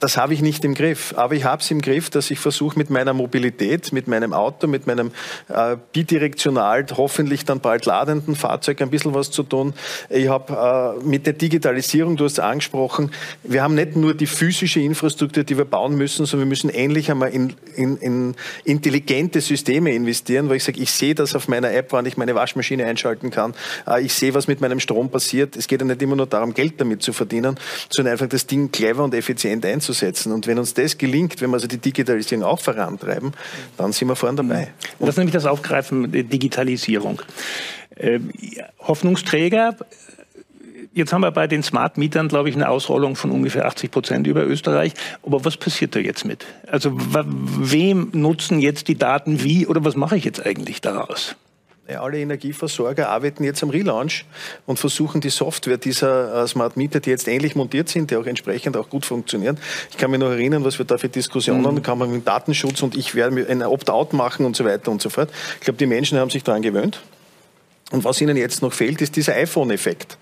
Das 0.00 0.16
habe 0.16 0.32
ich 0.32 0.40
nicht 0.40 0.64
im 0.64 0.74
Griff. 0.74 1.14
Aber 1.16 1.34
ich 1.34 1.44
habe 1.44 1.62
es 1.62 1.70
im 1.70 1.80
Griff, 1.82 2.10
dass 2.10 2.30
ich 2.30 2.38
versuche 2.38 2.78
mit 2.78 2.90
meiner 2.90 3.12
Mobilität, 3.12 3.92
mit 3.92 4.08
meinem 4.08 4.32
Auto, 4.32 4.66
mit 4.66 4.86
meinem 4.86 5.12
äh, 5.48 5.76
bidirektional, 5.92 6.86
hoffentlich 6.96 7.44
dann 7.44 7.60
bald 7.60 7.84
ladenden 7.84 8.34
Fahrzeug 8.34 8.80
ein 8.80 8.90
bisschen 8.90 9.14
was 9.14 9.30
zu 9.30 9.42
tun. 9.42 9.74
Ich 10.08 10.28
habe 10.28 10.98
äh, 11.02 11.06
mit 11.06 11.26
der 11.26 11.34
Digitalisierung, 11.34 12.16
du 12.16 12.24
hast 12.24 12.32
es 12.32 12.38
angesprochen, 12.38 13.12
wir 13.42 13.62
haben 13.62 13.74
nicht 13.74 13.94
nur 13.94 14.14
die 14.14 14.26
physische 14.26 14.80
Infrastruktur, 14.80 15.44
die 15.44 15.58
wir 15.58 15.66
bauen 15.66 15.96
müssen, 15.96 16.24
sondern 16.24 16.48
wir 16.48 16.50
müssen 16.50 16.70
endlich 16.70 17.10
einmal 17.10 17.30
in, 17.30 17.52
in, 17.76 17.98
in 17.98 18.34
intelligente 18.64 19.42
Systeme 19.42 19.92
investieren, 19.92 20.48
weil 20.48 20.56
ich 20.56 20.64
sage, 20.64 20.80
ich 20.80 20.90
sehe 20.90 21.14
das 21.14 21.34
auf 21.34 21.46
meiner 21.46 21.72
App, 21.72 21.92
wann 21.92 22.06
ich 22.06 22.16
meine 22.16 22.34
Waschmaschine 22.34 22.86
einschalten 22.86 23.30
kann. 23.30 23.52
Äh, 23.86 24.02
ich 24.02 24.14
sehe, 24.14 24.32
was 24.32 24.48
mit 24.48 24.62
meinem 24.62 24.80
Strom 24.80 25.10
passiert. 25.10 25.56
Es 25.56 25.68
geht 25.68 25.82
ja 25.82 25.86
nicht 25.86 26.00
immer 26.00 26.16
nur 26.16 26.26
darum, 26.26 26.54
Geld 26.54 26.80
damit 26.80 27.02
zu 27.02 27.12
verdienen, 27.12 27.58
sondern 27.90 28.12
einfach 28.12 28.28
das 28.28 28.46
Ding 28.46 28.72
clever 28.72 29.04
und 29.04 29.14
effizient 29.14 29.66
einzusetzen 29.66 29.89
einzusetzen. 29.90 30.32
Und 30.32 30.46
wenn 30.46 30.58
uns 30.58 30.74
das 30.74 30.96
gelingt, 30.98 31.40
wenn 31.40 31.50
wir 31.50 31.54
also 31.54 31.66
die 31.66 31.78
Digitalisierung 31.78 32.44
auch 32.44 32.60
vorantreiben, 32.60 33.32
dann 33.76 33.92
sind 33.92 34.08
wir 34.08 34.16
vorne 34.16 34.36
dabei. 34.36 34.68
Und 34.98 35.06
das 35.06 35.16
nämlich 35.16 35.34
das 35.34 35.46
Aufgreifen 35.46 36.10
der 36.12 36.24
Digitalisierung. 36.24 37.20
Äh, 37.96 38.20
Hoffnungsträger, 38.80 39.76
Jetzt 40.92 41.12
haben 41.12 41.20
wir 41.20 41.30
bei 41.30 41.46
den 41.46 41.62
Smart 41.62 41.98
Mietern, 41.98 42.26
glaube 42.26 42.48
ich, 42.48 42.56
eine 42.56 42.68
Ausrollung 42.68 43.14
von 43.14 43.30
ungefähr 43.30 43.64
80 43.64 43.92
Prozent 43.92 44.26
über 44.26 44.44
Österreich. 44.44 44.92
Aber 45.22 45.44
was 45.44 45.56
passiert 45.56 45.94
da 45.94 46.00
jetzt 46.00 46.24
mit? 46.24 46.46
Also 46.66 46.90
wem 46.96 48.08
nutzen 48.12 48.58
jetzt 48.58 48.88
die 48.88 48.98
Daten 48.98 49.44
wie 49.44 49.68
oder 49.68 49.84
was 49.84 49.94
mache 49.94 50.16
ich 50.16 50.24
jetzt 50.24 50.44
eigentlich 50.44 50.80
daraus? 50.80 51.36
Alle 51.96 52.18
Energieversorger 52.18 53.08
arbeiten 53.08 53.44
jetzt 53.44 53.62
am 53.62 53.70
Relaunch 53.70 54.24
und 54.66 54.78
versuchen 54.78 55.20
die 55.20 55.30
Software 55.30 55.78
dieser 55.78 56.44
äh, 56.44 56.48
Smart 56.48 56.76
Meter, 56.76 57.00
die 57.00 57.10
jetzt 57.10 57.28
ähnlich 57.28 57.54
montiert 57.54 57.88
sind, 57.88 58.10
die 58.10 58.16
auch 58.16 58.26
entsprechend 58.26 58.76
auch 58.76 58.88
gut 58.88 59.06
funktionieren. 59.06 59.58
Ich 59.90 59.96
kann 59.96 60.10
mich 60.10 60.20
noch 60.20 60.30
erinnern, 60.30 60.64
was 60.64 60.78
wir 60.78 60.86
da 60.86 60.98
für 60.98 61.08
Diskussionen, 61.08 61.74
mhm. 61.74 61.82
kann 61.82 61.98
man 61.98 62.10
mit 62.10 62.26
Datenschutz 62.26 62.82
und 62.82 62.96
ich 62.96 63.14
werde 63.14 63.46
ein 63.48 63.62
Opt-out 63.62 64.12
machen 64.12 64.46
und 64.46 64.56
so 64.56 64.64
weiter 64.64 64.90
und 64.90 65.00
so 65.00 65.10
fort. 65.10 65.30
Ich 65.58 65.64
glaube, 65.64 65.78
die 65.78 65.86
Menschen 65.86 66.18
haben 66.18 66.30
sich 66.30 66.44
daran 66.44 66.62
gewöhnt. 66.62 67.00
Und 67.90 68.04
was 68.04 68.20
ihnen 68.20 68.36
jetzt 68.36 68.62
noch 68.62 68.72
fehlt, 68.72 69.00
ist 69.00 69.16
dieser 69.16 69.34
iPhone-Effekt. 69.34 70.16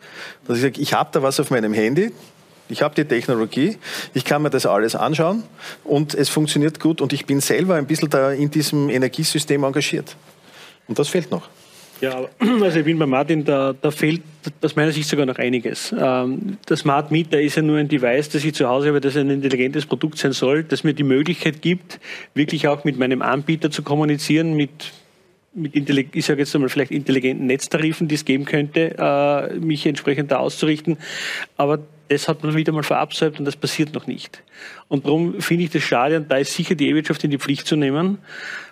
Dass 0.47 0.57
ich 0.57 0.63
sage, 0.63 0.81
ich 0.81 0.95
habe 0.95 1.11
da 1.13 1.23
was 1.23 1.39
auf 1.39 1.51
meinem 1.51 1.75
Handy, 1.75 2.13
ich 2.69 2.83
habe 2.83 2.95
die 2.95 3.05
Technologie, 3.05 3.79
ich 4.15 4.25
kann 4.25 4.43
mir 4.43 4.51
das 4.51 4.67
alles 4.67 4.95
anschauen 4.95 5.43
und 5.85 6.15
es 6.15 6.29
funktioniert 6.29 6.81
gut 6.81 7.01
und 7.01 7.13
ich 7.13 7.25
bin 7.25 7.41
selber 7.41 7.77
ein 7.77 7.87
bisschen 7.87 8.11
da 8.11 8.33
in 8.33 8.51
diesem 8.51 8.91
Energiesystem 8.91 9.65
engagiert. 9.65 10.17
Und 10.89 10.99
das 10.99 11.09
fehlt 11.09 11.31
noch. 11.31 11.49
Ja, 12.01 12.29
also 12.63 12.79
ich 12.79 12.85
bin 12.85 12.99
bei 12.99 13.07
Martin, 13.07 13.45
da, 13.45 13.73
da 13.73 13.91
fehlt 13.91 14.23
aus 14.63 14.77
meiner 14.77 14.93
Sicht 14.93 15.09
sogar 15.09 15.27
noch 15.27 15.39
einiges. 15.39 15.95
Ähm, 15.99 16.59
der 16.69 16.77
Smart 16.77 17.11
Meter 17.11 17.41
ist 17.41 17.57
ja 17.57 17.63
nur 17.63 17.79
ein 17.79 17.89
Device, 17.89 18.29
das 18.31 18.45
ich 18.45 18.55
zu 18.55 18.69
Hause 18.69 18.89
habe, 18.89 19.01
das 19.01 19.17
ein 19.17 19.31
intelligentes 19.31 19.87
Produkt 19.87 20.19
sein 20.19 20.33
soll, 20.33 20.65
das 20.65 20.85
mir 20.85 20.95
die 20.95 21.03
Möglichkeit 21.03 21.61
gibt, 21.61 22.01
wirklich 22.35 22.69
auch 22.69 22.85
mit 22.85 22.99
meinem 22.99 23.23
Anbieter 23.23 23.71
zu 23.71 23.83
kommunizieren, 23.83 24.55
mit 24.55 24.93
mit 25.55 25.75
ich 26.15 26.25
sage 26.25 26.41
jetzt 26.41 26.55
einmal 26.55 26.69
vielleicht 26.69 26.93
intelligenten 26.93 27.47
Netztarifen, 27.47 28.07
die 28.07 28.15
es 28.15 28.25
geben 28.25 28.45
könnte, 28.45 28.95
äh, 28.97 29.55
mich 29.59 29.87
entsprechend 29.87 30.31
da 30.31 30.37
auszurichten. 30.37 30.99
Aber 31.57 31.81
das 32.09 32.29
hat 32.29 32.43
man 32.43 32.55
wieder 32.55 32.73
mal 32.73 32.83
verabsäumt 32.83 33.39
und 33.39 33.45
das 33.45 33.57
passiert 33.57 33.95
noch 33.95 34.07
nicht. 34.07 34.43
Und 34.89 35.07
darum 35.07 35.41
finde 35.41 35.65
ich 35.65 35.71
das 35.71 35.83
schade 35.83 36.17
und 36.17 36.31
da 36.31 36.37
ist 36.37 36.55
sicher 36.55 36.75
die 36.75 36.89
E-Wirtschaft 36.89 37.25
in 37.25 37.31
die 37.31 37.39
Pflicht 37.39 37.67
zu 37.67 37.77
nehmen, 37.77 38.19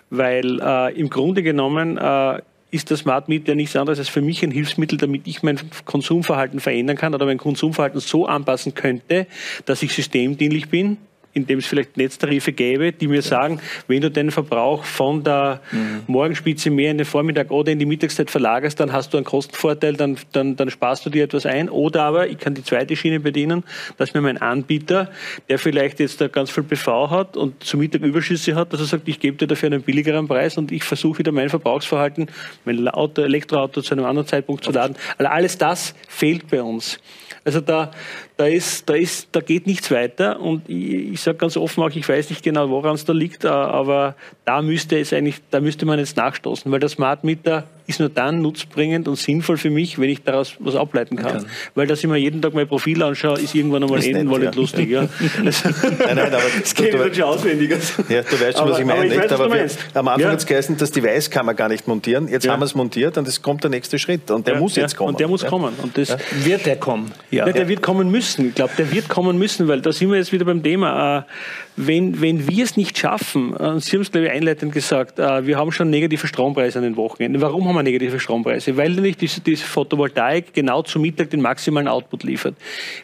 weil 0.09 0.59
äh, 0.61 0.99
im 0.99 1.09
Grunde 1.09 1.43
genommen 1.43 1.97
äh, 1.97 2.41
ist 2.71 2.89
der 2.89 2.97
Smart 2.97 3.29
Meter 3.29 3.55
nichts 3.55 3.75
anderes 3.75 3.99
als 3.99 4.09
für 4.09 4.21
mich 4.21 4.43
ein 4.43 4.51
Hilfsmittel, 4.51 4.97
damit 4.97 5.25
ich 5.25 5.41
mein 5.41 5.59
Konsumverhalten 5.85 6.59
verändern 6.59 6.97
kann 6.97 7.15
oder 7.15 7.25
mein 7.25 7.37
Konsumverhalten 7.37 7.99
so 7.99 8.25
anpassen 8.25 8.73
könnte, 8.73 9.27
dass 9.65 9.83
ich 9.83 9.93
systemdienlich 9.93 10.69
bin 10.69 10.97
indem 11.37 11.59
es 11.59 11.65
vielleicht 11.65 11.95
Netztarife 11.95 12.51
gäbe, 12.51 12.91
die 12.91 13.07
mir 13.07 13.21
sagen, 13.21 13.61
wenn 13.87 14.01
du 14.01 14.11
deinen 14.11 14.31
Verbrauch 14.31 14.83
von 14.83 15.23
der 15.23 15.61
mhm. 15.71 16.01
Morgenspitze 16.07 16.69
mehr 16.69 16.91
in 16.91 16.97
den 16.97 17.05
Vormittag 17.05 17.51
oder 17.51 17.71
in 17.71 17.79
die 17.79 17.85
Mittagszeit 17.85 18.29
verlagerst, 18.29 18.79
dann 18.79 18.91
hast 18.91 19.13
du 19.13 19.17
einen 19.17 19.25
Kostenvorteil, 19.25 19.93
dann, 19.93 20.17
dann, 20.31 20.55
dann 20.55 20.69
sparst 20.69 21.05
du 21.05 21.09
dir 21.09 21.23
etwas 21.23 21.45
ein. 21.45 21.69
Oder 21.69 22.03
aber 22.03 22.27
ich 22.27 22.37
kann 22.37 22.53
die 22.53 22.63
zweite 22.63 22.95
Schiene 22.95 23.19
bedienen, 23.19 23.63
dass 23.97 24.13
mir 24.13 24.21
mein 24.21 24.37
Anbieter, 24.37 25.09
der 25.47 25.59
vielleicht 25.59 25.99
jetzt 25.99 26.19
da 26.19 26.27
ganz 26.27 26.49
viel 26.51 26.63
PV 26.63 27.09
hat 27.09 27.37
und 27.37 27.63
zum 27.63 27.79
Mittag 27.79 28.01
Überschüsse 28.01 28.55
hat, 28.55 28.73
dass 28.73 28.81
er 28.81 28.87
sagt, 28.87 29.07
ich 29.07 29.19
gebe 29.19 29.37
dir 29.37 29.47
dafür 29.47 29.67
einen 29.67 29.81
billigeren 29.81 30.27
Preis 30.27 30.57
und 30.57 30.71
ich 30.71 30.83
versuche 30.83 31.19
wieder 31.19 31.31
mein 31.31 31.49
Verbrauchsverhalten, 31.49 32.27
mein 32.65 32.87
Auto, 32.87 33.21
Elektroauto 33.21 33.81
zu 33.81 33.93
einem 33.93 34.05
anderen 34.05 34.27
Zeitpunkt 34.27 34.63
zu 34.63 34.71
laden. 34.71 34.95
Also 35.17 35.31
alles 35.31 35.57
das 35.57 35.93
fehlt 36.07 36.49
bei 36.49 36.61
uns. 36.61 36.99
Also 37.47 37.61
da, 37.61 37.91
da, 38.35 38.45
ist, 38.45 38.89
da, 38.89 38.93
ist, 38.95 39.29
da 39.31 39.39
geht 39.39 39.67
nichts 39.67 39.89
weiter 39.89 40.41
und 40.41 40.67
ich, 40.67 41.13
ich 41.13 41.21
sage 41.21 41.37
ganz 41.37 41.55
offen 41.55 41.81
auch, 41.81 41.89
ich 41.89 42.07
weiß 42.07 42.29
nicht 42.29 42.43
genau, 42.43 42.69
woran 42.69 42.95
es 42.95 43.05
da 43.05 43.13
liegt, 43.13 43.45
aber 43.45 44.15
da 44.43 44.61
müsste 44.61 44.99
es 44.99 45.13
eigentlich, 45.13 45.37
da 45.49 45.61
müsste 45.61 45.85
man 45.85 45.97
jetzt 45.97 46.17
nachstoßen, 46.17 46.69
weil 46.69 46.81
der 46.81 46.89
Smart 46.89 47.23
Meter 47.23 47.63
ist 47.87 47.99
nur 47.99 48.09
dann 48.09 48.41
nutzbringend 48.41 49.07
und 49.07 49.15
sinnvoll 49.15 49.57
für 49.57 49.69
mich, 49.69 49.97
wenn 49.97 50.09
ich 50.09 50.21
daraus 50.21 50.55
was 50.59 50.75
ableiten 50.75 51.15
kann. 51.15 51.37
Okay. 51.37 51.45
Weil 51.73 51.87
dass 51.87 51.99
ich 51.99 52.07
mir 52.07 52.17
jeden 52.17 52.41
Tag 52.41 52.53
mein 52.53 52.67
Profil 52.67 53.01
anschaue, 53.01 53.39
ist 53.39 53.55
irgendwann 53.55 53.83
einmal 53.83 54.03
enden 54.03 54.29
wollen 54.29 54.43
ja. 54.43 54.51
lustig. 54.51 54.89
Ja. 54.89 55.07
Also, 55.47 55.69
nein, 55.69 56.15
nein, 56.15 56.33
aber 56.33 56.43
das 56.61 56.73
geht 56.73 56.93
du, 56.93 57.13
schon 57.13 57.23
auswendig. 57.23 57.71
Ja, 58.09 58.21
du 58.21 58.39
weißt 58.39 58.57
schon, 58.57 58.69
was 58.69 58.79
ich 58.79 58.85
meine. 58.85 58.99
Aber, 58.99 59.05
ich 59.05 59.17
weiß, 59.17 59.31
aber 59.31 59.53
wir, 59.53 59.67
am 59.93 60.07
Anfang 60.07 60.21
ja. 60.21 60.31
hat 60.31 60.39
es 60.39 60.45
geheißen, 60.45 60.77
dass 60.77 60.91
die 60.91 61.03
Weiß 61.03 61.29
kann 61.29 61.45
man 61.45 61.55
gar 61.55 61.69
nicht 61.69 61.87
montieren. 61.87 62.27
Jetzt 62.27 62.45
ja. 62.45 62.51
haben 62.51 62.59
wir 62.59 62.65
es 62.65 62.75
montiert 62.75 63.17
und 63.17 63.27
es 63.27 63.41
kommt 63.41 63.63
der 63.63 63.69
nächste 63.69 63.99
Schritt. 63.99 64.29
Und 64.31 64.47
der 64.47 64.55
ja, 64.55 64.59
muss 64.59 64.75
jetzt 64.75 64.97
kommen. 64.97 65.09
Und 65.09 65.19
der 65.19 65.27
muss 65.27 65.45
kommen. 65.45 65.73
Und 65.81 65.97
das 65.97 66.17
wird 66.43 66.65
der 66.65 66.77
kommen. 66.77 67.11
Ja. 67.31 67.45
der 67.45 67.67
wird 67.67 67.81
kommen 67.81 68.11
müssen. 68.11 68.49
Ich 68.49 68.55
glaube, 68.55 68.73
der 68.77 68.91
wird 68.91 69.07
kommen 69.09 69.37
müssen, 69.37 69.67
weil 69.67 69.81
da 69.81 69.91
sind 69.91 70.09
wir 70.09 70.17
jetzt 70.17 70.31
wieder 70.31 70.45
beim 70.45 70.63
Thema. 70.63 71.19
Äh, 71.19 71.23
wenn, 71.77 72.21
wenn 72.21 72.47
wir 72.47 72.63
es 72.63 72.75
nicht 72.75 72.97
schaffen, 72.97 73.55
äh, 73.55 73.79
Sie 73.79 73.91
haben 73.95 74.01
es, 74.01 74.11
glaube 74.11 74.25
ich, 74.25 74.31
einleitend 74.31 74.73
gesagt, 74.73 75.19
äh, 75.19 75.45
wir 75.45 75.57
haben 75.57 75.71
schon 75.71 75.89
negative 75.89 76.27
Strompreise 76.27 76.79
an 76.79 76.83
den 76.83 76.97
Wochenenden. 76.97 77.41
Warum 77.41 77.67
haben 77.67 77.75
wir 77.77 77.83
negative 77.83 78.19
Strompreise? 78.19 78.75
Weil 78.77 78.91
nämlich 78.91 79.17
diese, 79.17 79.41
diese 79.41 79.65
Photovoltaik 79.65 80.53
genau 80.53 80.81
zu 80.81 80.99
Mittag 80.99 81.29
den 81.29 81.41
maximalen 81.41 81.87
Output 81.87 82.23
liefert. 82.23 82.55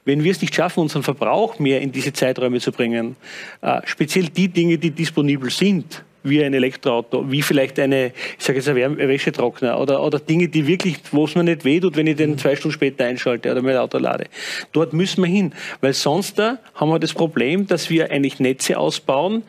Wenn 0.06 0.24
wir 0.24 0.32
es 0.32 0.42
nicht 0.42 0.54
schaffen, 0.54 0.82
unseren 0.82 1.04
Verbrauch 1.04 1.60
mehr 1.60 1.82
in 1.82 1.92
diese 1.92 2.14
Zeiträume 2.14 2.60
zu 2.60 2.72
bringen, 2.72 3.16
äh, 3.62 3.82
speziell 3.86 4.26
die 4.26 4.48
Dinge, 4.48 4.78
die 4.78 4.92
disponibel 4.92 5.50
sind, 5.50 6.04
wie 6.24 6.44
ein 6.44 6.54
Elektroauto, 6.54 7.30
wie 7.30 7.42
vielleicht 7.42 7.80
eine, 7.80 8.14
ich 8.38 8.46
sage 8.46 8.60
jetzt 8.60 8.70
ein 8.70 8.98
Wäschetrockner 8.98 9.80
oder, 9.80 10.02
oder 10.02 10.20
Dinge, 10.20 10.48
die 10.48 10.66
wirklich, 10.66 10.98
wo 11.12 11.26
es 11.26 11.36
mir 11.36 11.44
nicht 11.44 11.66
wehtut, 11.66 11.96
wenn 11.96 12.08
ich 12.08 12.16
den 12.16 12.38
zwei 12.38 12.56
Stunden 12.56 12.74
später 12.74 13.06
einschalte 13.06 13.52
oder 13.52 13.62
mein 13.62 13.78
Auto 13.78 13.98
lade. 13.98 14.26
Dort 14.72 14.94
müssen 14.94 15.22
wir 15.22 15.30
hin, 15.30 15.54
weil 15.82 15.94
sonst 15.94 16.40
da 16.40 16.60
haben 16.76 16.90
wir 16.90 17.00
das 17.00 17.14
Problem, 17.14 17.68
dass 17.68 17.90
wir 17.90 18.10
eigentlich 18.10 18.40
Netze 18.40 18.78
ausbauen, 18.78 19.44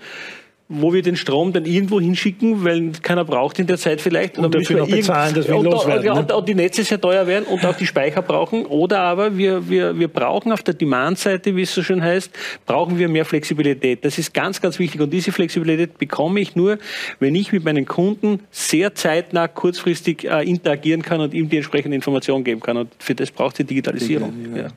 wo 0.68 0.94
wir 0.94 1.03
den 1.03 1.16
Strom 1.16 1.53
dann 1.53 1.66
irgendwo 1.66 2.00
hinschicken, 2.00 2.64
weil 2.64 2.92
keiner 3.03 3.24
braucht 3.24 3.59
in 3.59 3.66
der 3.66 3.77
Zeit 3.77 4.00
vielleicht. 4.00 4.38
Und, 4.38 4.46
und 4.46 4.55
dafür 4.55 4.79
noch 4.79 4.88
bezahlen, 4.88 5.35
dass 5.35 5.46
wir 5.46 5.57
und, 5.57 5.64
loswerden. 5.66 6.11
Und, 6.11 6.29
ne? 6.29 6.37
und, 6.37 6.48
die 6.48 6.55
Netze 6.55 6.85
sehr 6.85 6.98
teuer 6.98 7.27
werden 7.27 7.44
und 7.44 7.64
auch 7.66 7.77
die 7.77 7.87
Speicher 7.87 8.22
brauchen. 8.22 8.64
Oder 8.64 9.00
aber 9.00 9.37
wir, 9.37 9.68
wir, 9.68 9.98
wir 9.98 10.09
brauchen 10.09 10.53
auf 10.53 10.62
der 10.62 10.72
Demand-Seite, 10.72 11.55
wie 11.55 11.62
es 11.62 11.74
so 11.74 11.83
schön 11.83 12.03
heißt, 12.03 12.31
brauchen 12.64 12.98
wir 12.98 13.11
mehr 13.11 13.27
Flexibilität. 13.27 14.07
Das 14.07 14.16
ist 14.16 14.33
ganz, 14.33 14.62
ganz 14.62 14.79
wichtig. 14.79 15.03
Und 15.03 15.11
diese 15.11 15.33
Flexibilität 15.33 15.98
bekomme 15.98 16.40
ich 16.40 16.57
nur, 16.57 16.79
wenn 17.20 17.35
ich 17.35 17.53
mit 17.53 17.62
meinen 17.62 17.85
Kunden 17.85 18.40
sehr 18.50 18.94
zeitnah, 18.94 19.48
kurzfristig 19.48 20.24
äh, 20.24 20.48
interagieren 20.48 21.03
kann 21.03 21.20
und 21.20 21.35
ihm 21.35 21.50
die 21.50 21.59
entsprechende 21.59 21.94
Information 21.94 22.42
geben 22.42 22.62
kann. 22.62 22.79
Und 22.79 22.90
für 22.98 23.14
das 23.14 23.31
braucht 23.31 23.59
die 23.59 23.64
Digitalisierung. 23.64 24.33
Ja. 24.57 24.68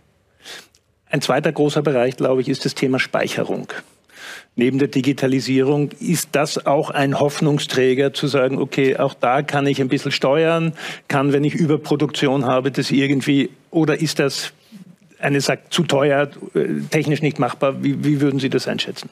Ein 1.10 1.21
zweiter 1.21 1.54
großer 1.54 1.82
Bereich, 1.82 2.17
glaube 2.17 2.41
ich, 2.41 2.50
ist 2.50 2.65
das 2.65 2.76
Thema 2.76 3.00
Speicherung 3.00 3.69
neben 4.56 4.80
der 4.80 4.88
Digitalisierung, 4.88 5.92
ist 6.00 6.30
das 6.34 6.66
auch 6.66 6.90
ein 6.90 7.20
Hoffnungsträger 7.20 8.13
zu 8.13 8.28
sagen, 8.28 8.58
okay, 8.58 8.98
auch 8.98 9.13
da 9.13 9.42
kann 9.42 9.68
ich 9.68 9.82
ein 9.82 9.88
bisschen 9.88 10.12
steuern, 10.12 10.74
kann, 11.08 11.34
wenn 11.34 11.44
ich 11.44 11.54
Überproduktion 11.54 12.46
habe, 12.46 12.72
das 12.72 12.92
irgendwie, 12.92 13.50
oder 13.72 14.00
ist 14.00 14.20
das 14.20 14.54
eine 15.20 15.42
sagt 15.42 15.74
zu 15.74 15.84
teuer, 15.84 16.30
äh, 16.54 16.66
technisch 16.92 17.22
nicht 17.22 17.40
machbar? 17.40 17.84
Wie, 17.84 18.04
wie 18.04 18.22
würden 18.22 18.40
Sie 18.40 18.50
das 18.50 18.68
einschätzen? 18.68 19.10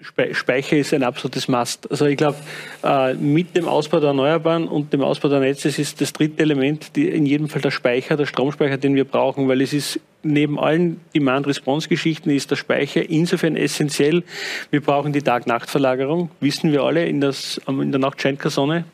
Speicher 0.00 0.76
ist 0.76 0.94
ein 0.94 1.02
absolutes 1.02 1.48
Must. 1.48 1.90
Also 1.90 2.06
ich 2.06 2.16
glaube, 2.16 2.36
äh, 2.84 3.14
mit 3.14 3.56
dem 3.56 3.66
Ausbau 3.66 3.98
der 3.98 4.08
Erneuerbaren 4.08 4.68
und 4.68 4.92
dem 4.92 5.02
Ausbau 5.02 5.28
der 5.28 5.40
Netze 5.40 5.68
ist 5.68 6.00
das 6.00 6.12
dritte 6.12 6.40
Element 6.40 6.94
die, 6.94 7.08
in 7.08 7.26
jedem 7.26 7.48
Fall 7.48 7.62
der 7.62 7.72
Speicher, 7.72 8.16
der 8.16 8.26
Stromspeicher, 8.26 8.76
den 8.76 8.94
wir 8.94 9.04
brauchen, 9.04 9.48
weil 9.48 9.60
es 9.60 9.72
ist 9.72 10.00
neben 10.22 10.58
allen 10.58 11.00
Demand-Response-Geschichten 11.14 12.30
ist 12.30 12.50
der 12.50 12.56
Speicher 12.56 13.08
insofern 13.08 13.56
essentiell. 13.56 14.22
Wir 14.70 14.80
brauchen 14.80 15.12
die 15.12 15.22
Tag-Nacht-Verlagerung, 15.22 16.30
wissen 16.40 16.70
wir 16.70 16.82
alle, 16.82 17.06
in, 17.06 17.20
das, 17.20 17.60
in 17.66 17.90
der 17.90 18.00
Nacht 18.00 18.22
scheint 18.22 18.38
keine 18.38 18.50
Sonne, 18.50 18.84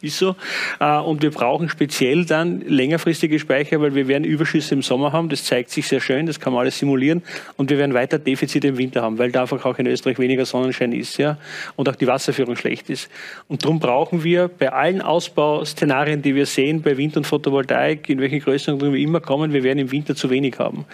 ist 0.00 0.18
so. 0.18 0.36
Äh, 0.80 0.98
und 0.98 1.22
wir 1.22 1.30
brauchen 1.30 1.68
speziell 1.68 2.24
dann 2.24 2.60
längerfristige 2.60 3.38
Speicher, 3.38 3.80
weil 3.80 3.94
wir 3.94 4.08
werden 4.08 4.24
Überschüsse 4.24 4.74
im 4.74 4.82
Sommer 4.82 5.12
haben. 5.12 5.28
Das 5.28 5.44
zeigt 5.44 5.70
sich 5.70 5.86
sehr 5.86 6.00
schön, 6.00 6.26
das 6.26 6.40
kann 6.40 6.52
man 6.52 6.60
alles 6.60 6.78
simulieren. 6.78 7.22
Und 7.56 7.70
wir 7.70 7.78
werden 7.78 7.94
weiter 7.94 8.18
Defizite 8.18 8.68
im 8.68 8.78
Winter 8.78 9.02
haben, 9.02 9.18
weil 9.18 9.30
da 9.30 9.42
einfach 9.42 9.64
auch 9.64 9.78
in 9.78 9.86
Österreich 9.86 10.18
weniger 10.18 10.46
Sonnenschein 10.46 10.92
ist, 10.92 11.18
ja. 11.18 11.38
Und 11.76 11.88
auch 11.88 11.96
die 11.96 12.06
Wasserführung 12.06 12.56
schlecht 12.56 12.90
ist. 12.90 13.10
Und 13.48 13.64
darum 13.64 13.78
brauchen 13.78 14.24
wir 14.24 14.48
bei 14.48 14.72
allen 14.72 15.02
Ausbauszenarien, 15.02 16.22
die 16.22 16.34
wir 16.34 16.46
sehen, 16.46 16.82
bei 16.82 16.96
Wind 16.96 17.16
und 17.16 17.26
Photovoltaik, 17.26 18.08
in 18.08 18.20
welchen 18.20 18.40
Größenordnungen 18.40 18.94
wir 18.94 19.02
immer 19.02 19.20
kommen, 19.20 19.52
wir 19.52 19.62
werden 19.62 19.78
im 19.78 19.90
Winter 19.90 20.14
zu 20.14 20.30
wenig 20.30 20.58
haben. 20.58 20.84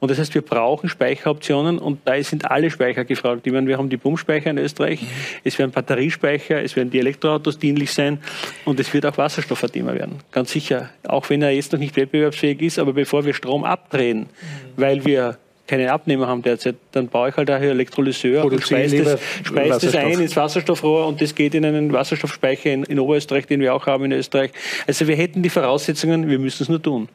Und 0.00 0.10
das 0.10 0.18
heißt, 0.18 0.34
wir 0.34 0.42
brauchen 0.42 0.88
Speicheroptionen 0.88 1.78
und 1.78 2.00
da 2.04 2.22
sind 2.22 2.50
alle 2.50 2.70
Speicher 2.70 3.04
gefragt. 3.04 3.46
Ich 3.46 3.52
meine, 3.52 3.66
wir 3.66 3.78
haben 3.78 3.88
die 3.88 3.96
Pumpspeicher 3.96 4.50
in 4.50 4.58
Österreich, 4.58 5.02
mhm. 5.02 5.06
es 5.44 5.58
werden 5.58 5.70
Batteriespeicher, 5.70 6.62
es 6.62 6.76
werden 6.76 6.90
die 6.90 6.98
Elektroautos 6.98 7.58
dienlich 7.58 7.92
sein. 7.92 8.18
Und 8.64 8.80
es 8.80 8.92
wird 8.92 9.06
auch 9.06 9.16
Wasserstoff 9.18 9.62
ein 9.64 9.72
Thema 9.72 9.94
werden, 9.94 10.18
ganz 10.30 10.52
sicher. 10.52 10.90
Auch 11.06 11.28
wenn 11.30 11.42
er 11.42 11.50
jetzt 11.50 11.72
noch 11.72 11.80
nicht 11.80 11.96
wettbewerbsfähig 11.96 12.60
ist, 12.62 12.78
aber 12.78 12.92
bevor 12.92 13.24
wir 13.24 13.34
Strom 13.34 13.64
abdrehen, 13.64 14.20
mhm. 14.20 14.26
weil 14.76 15.04
wir 15.04 15.38
keine 15.66 15.92
Abnehmer 15.92 16.26
haben 16.26 16.42
derzeit, 16.42 16.76
dann 16.90 17.08
baue 17.08 17.30
ich 17.30 17.36
halt 17.36 17.48
daher 17.48 17.70
Elektrolyseur 17.70 18.44
und 18.44 18.62
speise 18.62 19.04
das, 19.04 19.20
speise 19.44 19.86
das 19.86 19.94
ein 19.94 20.20
ins 20.20 20.36
Wasserstoffrohr 20.36 21.06
und 21.06 21.20
das 21.20 21.34
geht 21.34 21.54
in 21.54 21.64
einen 21.64 21.92
Wasserstoffspeicher 21.92 22.72
in, 22.72 22.82
in 22.84 22.98
Oberösterreich, 22.98 23.46
den 23.46 23.60
wir 23.60 23.74
auch 23.74 23.86
haben 23.86 24.04
in 24.04 24.12
Österreich. 24.12 24.50
Also 24.86 25.06
wir 25.06 25.16
hätten 25.16 25.42
die 25.42 25.50
Voraussetzungen, 25.50 26.28
wir 26.28 26.38
müssen 26.38 26.64
es 26.64 26.68
nur 26.68 26.82
tun. 26.82 27.08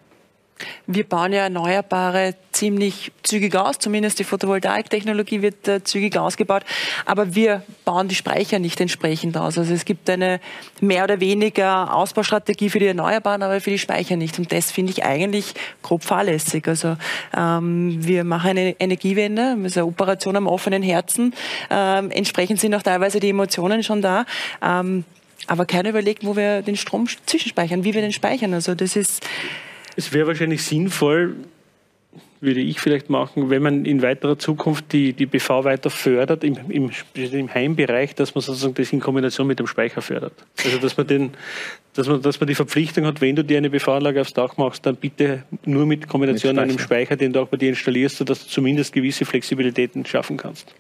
Wir 0.86 1.04
bauen 1.04 1.34
ja 1.34 1.44
Erneuerbare 1.44 2.36
ziemlich 2.52 3.12
zügig 3.24 3.56
aus, 3.56 3.78
zumindest 3.78 4.20
die 4.20 4.24
Photovoltaiktechnologie 4.24 5.42
wird 5.42 5.68
äh, 5.68 5.84
zügig 5.84 6.18
ausgebaut, 6.18 6.64
aber 7.06 7.36
wir 7.36 7.62
bauen 7.86 8.08
die 8.08 8.16
Speicher 8.16 8.58
nicht 8.58 8.82
entsprechend 8.82 9.38
aus. 9.38 9.58
Also 9.58 9.74
es 9.74 9.86
gibt 9.86 10.10
eine 10.10 10.40
mehr 10.82 11.04
oder 11.04 11.20
weniger 11.20 11.94
Ausbaustrategie 11.94 12.70
für 12.70 12.80
die 12.80 12.88
Erneuerbaren, 12.88 13.44
aber 13.44 13.62
für 13.62 13.70
die 13.70 13.78
Speicher 13.78 14.16
nicht. 14.16 14.40
Und 14.40 14.52
das 14.52 14.72
finde 14.72 14.92
ich 14.92 15.04
eigentlich 15.04 15.54
grob 15.84 16.04
fahrlässig. 16.04 16.68
Also 16.68 16.98
ähm, 17.36 17.98
wir 18.00 18.24
machen 18.24 18.52
eine 18.52 18.80
Energiewende, 18.80 19.56
ist 19.64 19.78
eine 19.78 19.86
Operation 19.86 20.36
am 20.36 20.48
offenen 20.48 20.82
Herzen. 20.82 21.36
Ähm, 21.70 22.10
entsprechend 22.10 22.60
sind 22.60 22.74
auch 22.74 22.84
teilweise 22.84 23.20
die 23.20 23.30
Emotionen 23.30 23.84
schon 23.84 24.02
da. 24.02 24.26
Ähm, 24.64 25.04
aber 25.46 25.66
keiner 25.66 25.90
überlegt, 25.90 26.26
wo 26.26 26.36
wir 26.36 26.62
den 26.62 26.76
Strom 26.76 27.08
zwischenspeichern, 27.26 27.84
wie 27.84 27.94
wir 27.94 28.02
den 28.02 28.12
speichern. 28.12 28.54
Also 28.54 28.74
das 28.74 28.96
ist 28.96 29.24
es 29.98 30.14
wäre 30.14 30.28
wahrscheinlich 30.28 30.64
sinnvoll, 30.64 31.36
würde 32.40 32.60
ich 32.60 32.80
vielleicht 32.80 33.10
machen, 33.10 33.50
wenn 33.50 33.64
man 33.64 33.84
in 33.86 34.04
weiterer 34.04 34.38
Zukunft 34.38 34.94
die, 34.94 35.14
die 35.14 35.26
BV 35.26 35.64
weiter 35.64 35.90
fördert, 35.90 36.44
im, 36.44 36.56
im, 36.70 36.92
im 37.16 37.54
Heimbereich, 37.54 38.14
dass 38.14 38.36
man 38.36 38.44
sozusagen 38.44 38.76
das 38.76 38.94
in 38.94 39.00
Kombination 39.00 39.48
mit 39.48 39.58
dem 39.58 39.66
Speicher 39.66 40.04
fördert. 40.04 40.34
Also 40.64 40.78
dass 40.78 40.98
man, 40.98 41.08
den, 41.08 41.32
dass 41.96 42.08
man, 42.08 42.22
dass 42.22 42.40
man 42.40 42.48
die 42.48 42.54
Verpflichtung 42.54 43.08
hat, 43.08 43.22
wenn 43.22 43.36
du 43.36 43.44
dir 43.44 43.58
eine 43.58 43.72
BV-Anlage 43.72 44.22
aufs 44.22 44.34
Dach 44.34 44.56
machst, 44.58 44.86
dann 44.86 44.98
bitte 44.98 45.44
nur 45.66 45.88
mit 45.88 46.08
Kombination 46.08 46.56
mit 46.56 46.64
einem 46.64 46.80
Speicher, 46.80 47.16
den 47.16 47.34
du 47.34 47.42
auch 47.42 47.48
bei 47.48 47.58
dir 47.58 47.70
installierst, 47.70 48.18
sodass 48.18 48.44
du 48.44 48.50
zumindest 48.50 48.94
gewisse 48.94 49.26
Flexibilitäten 49.26 50.06
schaffen 50.06 50.38
kannst. 50.38 50.76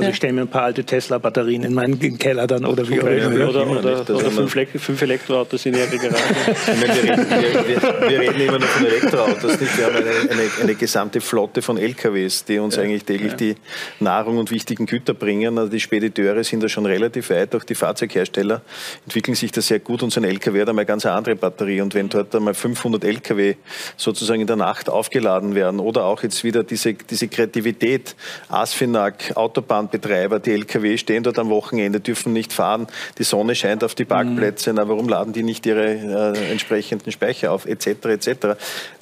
Also 0.00 0.08
ja. 0.08 0.12
ich 0.12 0.16
stelle 0.16 0.32
mir 0.32 0.40
ein 0.40 0.48
paar 0.48 0.62
alte 0.62 0.82
Tesla-Batterien 0.82 1.62
in 1.62 1.74
meinen 1.74 1.98
Keller 2.16 2.46
dann 2.46 2.64
oder 2.64 2.88
wie 2.88 3.02
auch 3.02 3.06
immer. 3.06 3.50
Oder, 3.50 3.70
oder, 3.70 4.00
oder 4.00 4.30
fünf, 4.30 4.50
fünf, 4.82 5.02
Elektroautos 5.02 5.66
in 5.66 5.74
ihrer 5.74 5.88
Garage. 5.88 6.16
wir, 6.80 6.88
reden, 6.88 7.26
wir, 7.28 8.08
wir, 8.08 8.20
reden 8.20 8.40
immer 8.40 8.58
nur 8.58 8.68
von 8.68 8.86
Elektroautos. 8.86 9.60
Nicht? 9.60 9.76
Wir 9.76 9.84
haben 9.84 9.96
eine, 9.96 10.10
eine, 10.10 10.50
eine, 10.62 10.74
gesamte 10.74 11.20
Flotte 11.20 11.60
von 11.60 11.76
LKWs, 11.76 12.46
die 12.46 12.58
uns 12.58 12.76
ja. 12.76 12.82
eigentlich 12.82 13.04
täglich 13.04 13.32
ja. 13.32 13.36
die 13.36 13.56
Nahrung 13.98 14.38
und 14.38 14.50
wichtigen 14.50 14.86
Güter 14.86 15.12
bringen. 15.12 15.58
Also 15.58 15.70
die 15.70 15.80
Spediteure 15.80 16.42
sind 16.44 16.62
da 16.62 16.70
schon 16.70 16.86
relativ 16.86 17.28
weit. 17.28 17.54
Auch 17.54 17.64
die 17.64 17.74
Fahrzeughersteller 17.74 18.62
entwickeln 19.04 19.34
sich 19.34 19.52
da 19.52 19.60
sehr 19.60 19.80
gut. 19.80 20.02
Und 20.02 20.14
so 20.14 20.20
ein 20.20 20.24
LKW 20.24 20.62
hat 20.62 20.70
einmal 20.70 20.86
ganz 20.86 21.04
eine 21.04 21.14
andere 21.14 21.36
Batterie. 21.36 21.82
Und 21.82 21.94
wenn 21.94 22.08
dort 22.08 22.34
einmal 22.34 22.54
500 22.54 23.04
LKW 23.04 23.56
sozusagen 23.98 24.40
in 24.40 24.46
der 24.46 24.56
Nacht 24.56 24.88
aufgeladen 24.88 25.54
werden 25.54 25.78
oder 25.78 26.06
auch 26.06 26.22
jetzt 26.22 26.42
wieder 26.42 26.64
diese, 26.64 26.94
diese 26.94 27.28
Kreativität, 27.28 28.16
Asfinag, 28.48 29.36
Autobahn, 29.36 29.89
Autobahnbetreiber, 29.90 30.38
die 30.40 30.52
LKW 30.52 30.96
stehen 30.96 31.22
dort 31.22 31.38
am 31.38 31.50
Wochenende, 31.50 32.00
dürfen 32.00 32.32
nicht 32.32 32.52
fahren, 32.52 32.86
die 33.18 33.24
Sonne 33.24 33.54
scheint 33.54 33.84
auf 33.84 33.94
die 33.94 34.04
Parkplätze, 34.04 34.70
mhm. 34.70 34.76
na, 34.76 34.88
warum 34.88 35.08
laden 35.08 35.32
die 35.32 35.42
nicht 35.42 35.66
ihre 35.66 36.34
äh, 36.34 36.50
entsprechenden 36.50 37.10
Speicher 37.12 37.52
auf, 37.52 37.66
etc. 37.66 37.86
etc. 38.06 38.28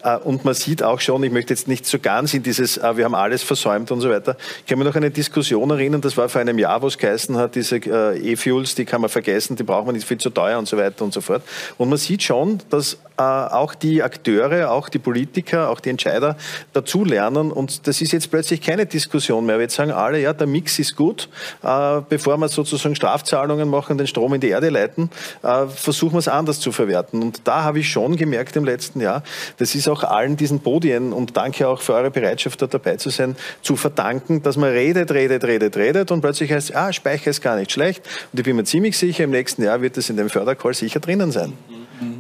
Äh, 0.03 0.17
und 0.19 0.45
man 0.45 0.55
sieht 0.55 0.83
auch 0.83 1.01
schon, 1.01 1.23
ich 1.23 1.33
möchte 1.33 1.53
jetzt 1.53 1.69
nicht 1.69 1.87
so 1.87 1.99
ganz 1.99 2.35
in 2.35 2.43
dieses, 2.43 2.79
äh, 2.79 2.97
wir 2.97 3.05
haben 3.05 3.15
alles 3.15 3.43
versäumt 3.43 3.91
und 3.91 4.01
so 4.01 4.11
weiter. 4.11 4.37
Ich 4.61 4.67
kann 4.67 4.79
mich 4.79 4.87
noch 4.87 4.97
eine 4.97 5.11
Diskussion 5.11 5.71
erinnern, 5.71 6.01
das 6.01 6.17
war 6.17 6.29
vor 6.29 6.41
einem 6.41 6.59
Jahr, 6.59 6.83
wo 6.83 6.87
es 6.87 6.99
geheißen 6.99 7.37
hat, 7.37 7.55
diese 7.55 7.77
äh, 7.77 8.33
E-Fuels, 8.33 8.75
die 8.75 8.85
kann 8.85 9.01
man 9.01 9.11
vergessen, 9.11 9.57
die 9.57 9.65
braucht 9.65 9.87
man 9.87 9.95
nicht 9.95 10.07
viel 10.07 10.19
zu 10.19 10.31
teuer 10.31 10.59
und 10.59 10.69
so 10.69 10.77
weiter 10.77 11.05
und 11.05 11.13
so 11.13 11.21
fort. 11.21 11.43
Und 11.77 11.89
man 11.89 11.99
sieht 11.99 12.23
schon, 12.23 12.59
dass 12.71 12.99
äh, 13.19 13.23
auch 13.23 13.75
die 13.75 14.03
Akteure, 14.03 14.71
auch 14.71 14.89
die 14.89 14.99
Politiker, 14.99 15.71
auch 15.71 15.81
die 15.81 15.91
Entscheider 15.91 16.37
dazulernen. 16.73 17.51
Und 17.51 17.87
das 17.87 18.01
ist 18.01 18.13
jetzt 18.13 18.31
plötzlich 18.31 18.61
keine 18.61 18.87
Diskussion 18.87 19.45
mehr. 19.45 19.57
Wir 19.57 19.63
jetzt 19.63 19.75
sagen 19.75 19.91
alle, 19.91 20.21
ja, 20.21 20.33
der 20.33 20.47
Mix 20.47 20.78
ist 20.79 20.97
gut. 20.97 21.29
Äh, 21.63 22.01
bevor 22.09 22.37
wir 22.39 22.49
sozusagen 22.49 22.95
Strafzahlungen 22.95 23.69
machen, 23.69 23.99
den 23.99 24.07
Strom 24.07 24.35
in 24.35 24.41
die 24.41 24.49
Erde 24.49 24.71
leiten, 24.71 25.11
äh, 25.43 25.67
versuchen 25.67 26.15
wir 26.15 26.19
es 26.19 26.29
anders 26.29 26.61
zu 26.61 26.73
verwerten. 26.73 27.23
Und 27.23 27.43
da 27.45 27.63
habe 27.63 27.81
ich 27.81 27.91
schon 27.91 28.17
gemerkt 28.17 28.57
im 28.57 28.65
letzten 28.65 29.01
Jahr, 29.01 29.23
das 29.59 29.75
ist 29.75 29.89
auch 29.89 30.05
allen 30.05 30.37
diesen 30.37 30.61
Podien 30.61 31.13
und 31.13 31.37
danke 31.37 31.69
auch 31.69 31.81
für 31.81 31.95
eure 31.95 32.11
Bereitschaft, 32.11 32.63
da 32.63 32.67
dabei 32.67 32.97
zu 32.97 33.11
sein, 33.11 33.37
zu 33.63 33.77
verdanken, 33.77 34.43
dass 34.43 34.57
man 34.57 34.71
redet, 34.71 35.11
redet, 35.11 35.45
redet, 35.45 35.77
redet 35.77 36.11
und 36.11 36.21
plötzlich 36.21 36.53
heißt, 36.53 36.75
ah, 36.75 36.93
Speicher 36.93 37.31
ist 37.31 37.43
gar 37.43 37.57
nicht 37.57 37.73
schlecht. 37.73 38.03
Und 38.33 38.41
ich 38.41 38.45
bin 38.45 38.57
mir 38.57 38.65
ziemlich 38.65 38.97
sicher, 38.97 39.25
im 39.25 39.31
nächsten 39.31 39.63
Jahr 39.63 39.81
wird 39.83 39.97
es 39.97 40.11
in 40.11 40.17
dem 40.17 40.31
Fördercall 40.31 40.75
sicher 40.75 41.01
drinnen 41.01 41.33
sein. 41.33 41.53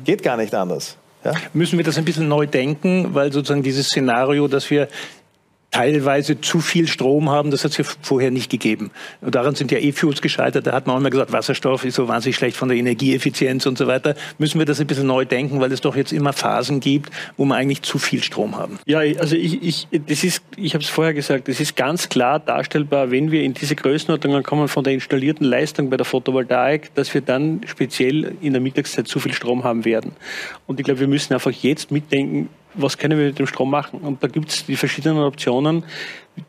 Geht 0.05 0.23
gar 0.23 0.37
nicht 0.37 0.55
anders. 0.55 0.97
Ja? 1.25 1.33
Müssen 1.53 1.79
wir 1.79 1.85
das 1.85 1.99
ein 1.99 2.05
bisschen 2.05 2.29
neu 2.29 2.47
denken, 2.47 3.15
weil 3.15 3.33
sozusagen 3.33 3.63
dieses 3.63 3.89
Szenario, 3.89 4.49
dass 4.49 4.71
wir 4.71 4.89
teilweise 5.71 6.41
zu 6.41 6.61
viel 6.61 6.89
Strom 6.89 7.29
haben, 7.29 7.51
das 7.51 7.65
hat 7.65 7.73
es 7.73 7.77
ja 7.77 7.85
vorher 8.01 8.31
nicht 8.31 8.51
gegeben. 8.51 8.91
Und 9.21 9.35
daran 9.35 9.55
sind 9.55 9.71
ja 9.71 9.79
E-Fuels 9.79 10.23
gescheitert. 10.23 10.67
Da 10.67 10.73
hat 10.73 10.87
man 10.87 10.97
auch 10.97 11.01
immer 11.01 11.11
gesagt, 11.11 11.33
Wasserstoff 11.33 11.85
ist 11.85 11.95
so 11.95 12.09
wahnsinnig 12.09 12.37
schlecht 12.37 12.57
von 12.57 12.69
der 12.69 12.79
Energieeffizienz 12.79 13.67
und 13.67 13.77
so 13.77 13.87
weiter. 13.87 14.15
Müssen 14.39 14.59
wir 14.59 14.65
das 14.65 14.81
ein 14.81 14.87
bisschen 14.87 15.07
neu 15.07 15.27
denken, 15.27 15.61
weil 15.61 15.71
es 15.71 15.83
doch 15.83 15.95
jetzt 15.95 16.13
immer 16.13 16.33
Phasen 16.33 16.81
gibt, 16.81 17.11
wo 17.37 17.45
wir 17.45 17.55
eigentlich 17.55 17.83
zu 17.83 17.99
viel 17.99 18.23
Strom 18.23 18.57
haben. 18.57 18.79
Ja, 18.87 19.01
also 19.01 19.37
ich, 19.37 19.63
ich, 19.63 19.89
das 20.07 20.25
ist, 20.25 20.43
ich 20.57 20.73
habe 20.73 20.83
es 20.83 20.89
vorher 20.89 21.13
gesagt, 21.13 21.49
es 21.49 21.61
ist 21.61 21.77
ganz 21.77 22.09
klar 22.09 22.41
darstellbar, 22.41 23.11
wenn 23.11 23.31
wir 23.31 23.43
in 23.43 23.53
diese 23.53 23.77
Größenordnungen 23.77 24.43
kommen 24.43 24.69
von 24.69 24.85
der 24.85 24.95
installierten 24.95 25.47
Leistung 25.47 25.91
bei 25.91 25.99
der 25.99 26.07
Photovoltaik, 26.07 26.95
dass 26.95 27.13
wir 27.13 27.21
dann 27.21 27.61
speziell 27.67 28.37
in 28.41 28.55
der 28.55 28.63
Mittagszeit 28.63 29.07
zu 29.07 29.21
viel 29.21 29.35
Strom 29.35 29.65
haben 29.65 29.85
werden. 29.85 30.13
Und 30.67 30.81
ich 30.81 30.85
glaube, 30.85 31.01
wir 31.01 31.09
müssen 31.09 31.35
einfach 31.35 31.51
jetzt 31.51 31.91
mitdenken, 31.91 32.49
was 32.81 32.99
können 32.99 33.19
wir 33.19 33.27
mit 33.27 33.39
dem 33.39 33.47
Strom 33.47 33.71
machen? 33.71 34.01
Und 34.01 34.23
da 34.23 34.29
gibt 34.29 34.51
es 34.51 34.67
die 34.67 34.77
verschiedenen 34.77 35.23
Optionen, 35.23 35.85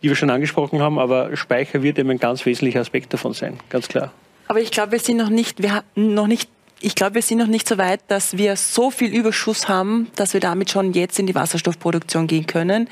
die 0.01 0.09
wir 0.09 0.15
schon 0.15 0.29
angesprochen 0.29 0.81
haben, 0.81 0.99
aber 0.99 1.35
Speicher 1.35 1.83
wird 1.83 1.99
eben 1.99 2.09
ein 2.09 2.19
ganz 2.19 2.45
wesentlicher 2.45 2.79
Aspekt 2.79 3.13
davon 3.13 3.33
sein, 3.33 3.59
ganz 3.69 3.87
klar. 3.87 4.11
Aber 4.47 4.59
ich 4.61 4.71
glaube, 4.71 4.93
wir 4.93 4.99
sind 4.99 5.17
noch 5.17 5.29
nicht, 5.29 5.61
wir 5.61 5.73
haben 5.73 5.85
noch 5.95 6.27
nicht 6.27 6.49
ich 6.81 6.95
glaube, 6.95 7.15
wir 7.15 7.21
sind 7.21 7.39
noch 7.39 7.47
nicht 7.47 7.67
so 7.67 7.77
weit, 7.77 7.99
dass 8.07 8.37
wir 8.37 8.55
so 8.55 8.89
viel 8.89 9.13
Überschuss 9.13 9.67
haben, 9.67 10.07
dass 10.15 10.33
wir 10.33 10.39
damit 10.39 10.71
schon 10.71 10.93
jetzt 10.93 11.19
in 11.19 11.27
die 11.27 11.35
Wasserstoffproduktion 11.35 12.27
gehen 12.27 12.47
können. 12.47 12.87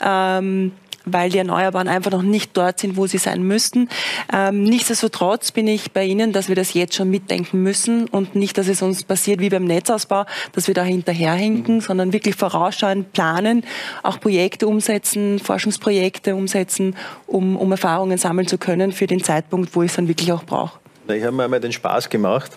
Ähm, 0.00 0.72
weil 1.04 1.30
die 1.30 1.38
Erneuerbaren 1.38 1.88
einfach 1.88 2.10
noch 2.10 2.22
nicht 2.22 2.56
dort 2.56 2.80
sind, 2.80 2.96
wo 2.96 3.06
sie 3.06 3.18
sein 3.18 3.42
müssten. 3.42 3.88
Ähm, 4.32 4.62
nichtsdestotrotz 4.64 5.52
bin 5.52 5.66
ich 5.66 5.92
bei 5.92 6.04
Ihnen, 6.04 6.32
dass 6.32 6.48
wir 6.48 6.56
das 6.56 6.74
jetzt 6.74 6.94
schon 6.94 7.10
mitdenken 7.10 7.62
müssen 7.62 8.06
und 8.08 8.34
nicht, 8.34 8.58
dass 8.58 8.68
es 8.68 8.82
uns 8.82 9.04
passiert 9.04 9.40
wie 9.40 9.50
beim 9.50 9.64
Netzausbau, 9.64 10.24
dass 10.52 10.66
wir 10.66 10.74
da 10.74 10.82
hinterherhinken, 10.82 11.76
mhm. 11.76 11.80
sondern 11.80 12.12
wirklich 12.12 12.36
vorausschauend 12.36 13.12
planen, 13.12 13.64
auch 14.02 14.20
Projekte 14.20 14.66
umsetzen, 14.66 15.38
Forschungsprojekte 15.38 16.34
umsetzen, 16.34 16.96
um, 17.26 17.56
um 17.56 17.70
Erfahrungen 17.70 18.18
sammeln 18.18 18.46
zu 18.46 18.58
können 18.58 18.92
für 18.92 19.06
den 19.06 19.22
Zeitpunkt, 19.22 19.74
wo 19.74 19.82
ich 19.82 19.90
es 19.90 19.96
dann 19.96 20.08
wirklich 20.08 20.32
auch 20.32 20.44
brauche. 20.44 20.78
Ich 21.06 21.22
habe 21.22 21.32
mir 21.32 21.44
einmal 21.44 21.60
den 21.60 21.72
Spaß 21.72 22.08
gemacht. 22.08 22.52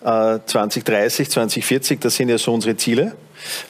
2030, 0.00 1.26
äh, 1.26 1.30
2040, 1.30 2.00
das 2.00 2.16
sind 2.16 2.30
ja 2.30 2.38
so 2.38 2.52
unsere 2.52 2.76
Ziele. 2.76 3.14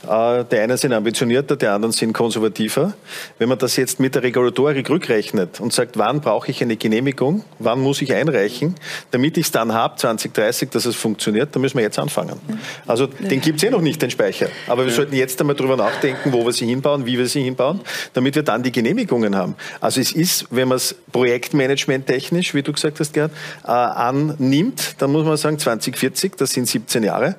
Äh, 0.08 0.44
die 0.50 0.58
einen 0.58 0.76
sind 0.76 0.92
ambitionierter, 0.92 1.56
die 1.56 1.66
anderen 1.66 1.92
sind 1.92 2.12
konservativer. 2.12 2.94
Wenn 3.38 3.48
man 3.48 3.58
das 3.58 3.76
jetzt 3.76 4.00
mit 4.00 4.14
der 4.14 4.22
Regulatorik 4.22 4.88
rückrechnet 4.90 5.60
und 5.60 5.72
sagt, 5.72 5.98
wann 5.98 6.20
brauche 6.20 6.50
ich 6.50 6.62
eine 6.62 6.76
Genehmigung, 6.76 7.44
wann 7.58 7.80
muss 7.80 8.02
ich 8.02 8.12
einreichen, 8.12 8.74
damit 9.10 9.36
ich 9.36 9.46
es 9.46 9.52
dann 9.52 9.72
habe, 9.72 9.96
2030, 9.96 10.70
dass 10.70 10.86
es 10.86 10.96
funktioniert, 10.96 11.54
dann 11.54 11.62
müssen 11.62 11.76
wir 11.76 11.84
jetzt 11.84 11.98
anfangen. 11.98 12.40
Also 12.86 13.06
den 13.06 13.40
gibt 13.40 13.58
es 13.58 13.64
eh 13.64 13.70
noch 13.70 13.80
nicht, 13.80 14.00
den 14.02 14.10
Speicher. 14.10 14.48
Aber 14.66 14.84
wir 14.84 14.90
ja. 14.90 14.96
sollten 14.96 15.14
jetzt 15.14 15.40
einmal 15.40 15.56
darüber 15.56 15.76
nachdenken, 15.76 16.32
wo 16.32 16.44
wir 16.44 16.52
sie 16.52 16.66
hinbauen, 16.66 17.06
wie 17.06 17.18
wir 17.18 17.26
sie 17.26 17.42
hinbauen, 17.42 17.80
damit 18.12 18.34
wir 18.34 18.42
dann 18.42 18.62
die 18.62 18.72
Genehmigungen 18.72 19.36
haben. 19.36 19.54
Also 19.80 20.00
es 20.00 20.12
ist, 20.12 20.46
wenn 20.50 20.68
man 20.68 20.76
es 20.76 20.94
Projektmanagement 21.12 22.06
technisch, 22.06 22.54
wie 22.54 22.62
du 22.62 22.72
gesagt 22.72 23.00
hast, 23.00 23.12
Gerd, 23.12 23.32
äh, 23.64 23.70
annimmt, 23.70 24.96
dann 24.98 25.12
muss 25.12 25.24
man 25.24 25.36
sagen, 25.36 25.58
2040, 25.58 26.36
das 26.36 26.50
sind 26.50 26.66
17 26.66 27.02
Jahre. 27.02 27.36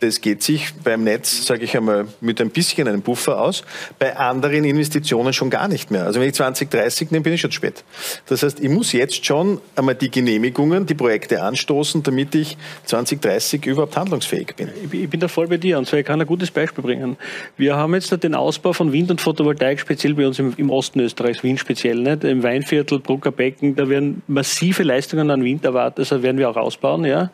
Das 0.00 0.22
geht 0.22 0.42
sich 0.42 0.72
beim 0.82 1.04
Netz, 1.04 1.44
sage 1.44 1.64
ich 1.64 1.76
einmal, 1.76 2.06
mit 2.22 2.40
ein 2.40 2.48
bisschen 2.48 2.88
einem 2.88 3.02
Puffer 3.02 3.40
aus. 3.40 3.62
Bei 3.98 4.16
anderen 4.16 4.64
Investitionen 4.64 5.34
schon 5.34 5.50
gar 5.50 5.68
nicht 5.68 5.90
mehr. 5.90 6.06
Also 6.06 6.20
wenn 6.20 6.28
ich 6.28 6.34
2030 6.34 7.10
nehme, 7.10 7.22
bin 7.22 7.34
ich 7.34 7.42
schon 7.42 7.52
spät. 7.52 7.84
Das 8.26 8.42
heißt, 8.42 8.60
ich 8.60 8.68
muss 8.70 8.92
jetzt 8.92 9.26
schon 9.26 9.60
einmal 9.76 9.94
die 9.94 10.10
Genehmigungen, 10.10 10.86
die 10.86 10.94
Projekte 10.94 11.42
anstoßen, 11.42 12.02
damit 12.02 12.34
ich 12.34 12.56
2030 12.86 13.66
überhaupt 13.66 13.96
handlungsfähig 13.96 14.54
bin. 14.56 14.70
Ich 14.90 15.10
bin 15.10 15.20
da 15.20 15.28
voll 15.28 15.48
bei 15.48 15.58
dir. 15.58 15.78
Und 15.78 15.86
zwar, 15.86 15.98
ich 15.98 16.06
kann 16.06 16.18
ein 16.18 16.26
gutes 16.26 16.50
Beispiel 16.50 16.82
bringen. 16.82 17.18
Wir 17.58 17.76
haben 17.76 17.92
jetzt 17.92 18.10
den 18.24 18.34
Ausbau 18.34 18.72
von 18.72 18.92
Wind- 18.92 19.10
und 19.10 19.20
Photovoltaik, 19.20 19.80
speziell 19.80 20.14
bei 20.14 20.26
uns 20.26 20.38
im, 20.38 20.70
Osten 20.70 21.00
Österreichs, 21.00 21.42
Wien 21.42 21.58
speziell, 21.58 21.96
nicht? 21.96 22.24
im 22.24 22.42
Weinviertel, 22.42 23.00
Bruckerbecken, 23.00 23.76
da 23.76 23.88
werden 23.88 24.22
massive 24.28 24.82
Leistungen 24.82 25.30
an 25.30 25.44
Wind 25.44 25.64
erwartet, 25.64 25.98
also 26.10 26.22
werden 26.22 26.38
wir 26.38 26.48
auch 26.48 26.56
ausbauen. 26.56 27.04
Ja? 27.04 27.30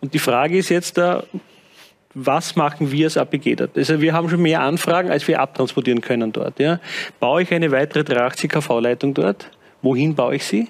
Und 0.00 0.14
die 0.14 0.18
Frage 0.18 0.56
ist 0.56 0.70
jetzt 0.70 0.96
da, 0.96 1.24
was 2.14 2.56
machen 2.56 2.90
wir 2.90 3.06
als 3.06 3.16
APG 3.16 3.56
dort? 3.56 3.76
Also 3.76 4.00
wir 4.00 4.12
haben 4.12 4.28
schon 4.28 4.40
mehr 4.40 4.62
Anfragen, 4.62 5.10
als 5.10 5.28
wir 5.28 5.40
abtransportieren 5.40 6.00
können 6.00 6.32
dort. 6.32 6.58
Ja. 6.58 6.80
Baue 7.20 7.42
ich 7.42 7.52
eine 7.52 7.70
weitere 7.70 8.04
380 8.04 8.50
kV-Leitung 8.50 9.14
dort? 9.14 9.50
Wohin 9.82 10.14
baue 10.14 10.36
ich 10.36 10.44
sie? 10.44 10.68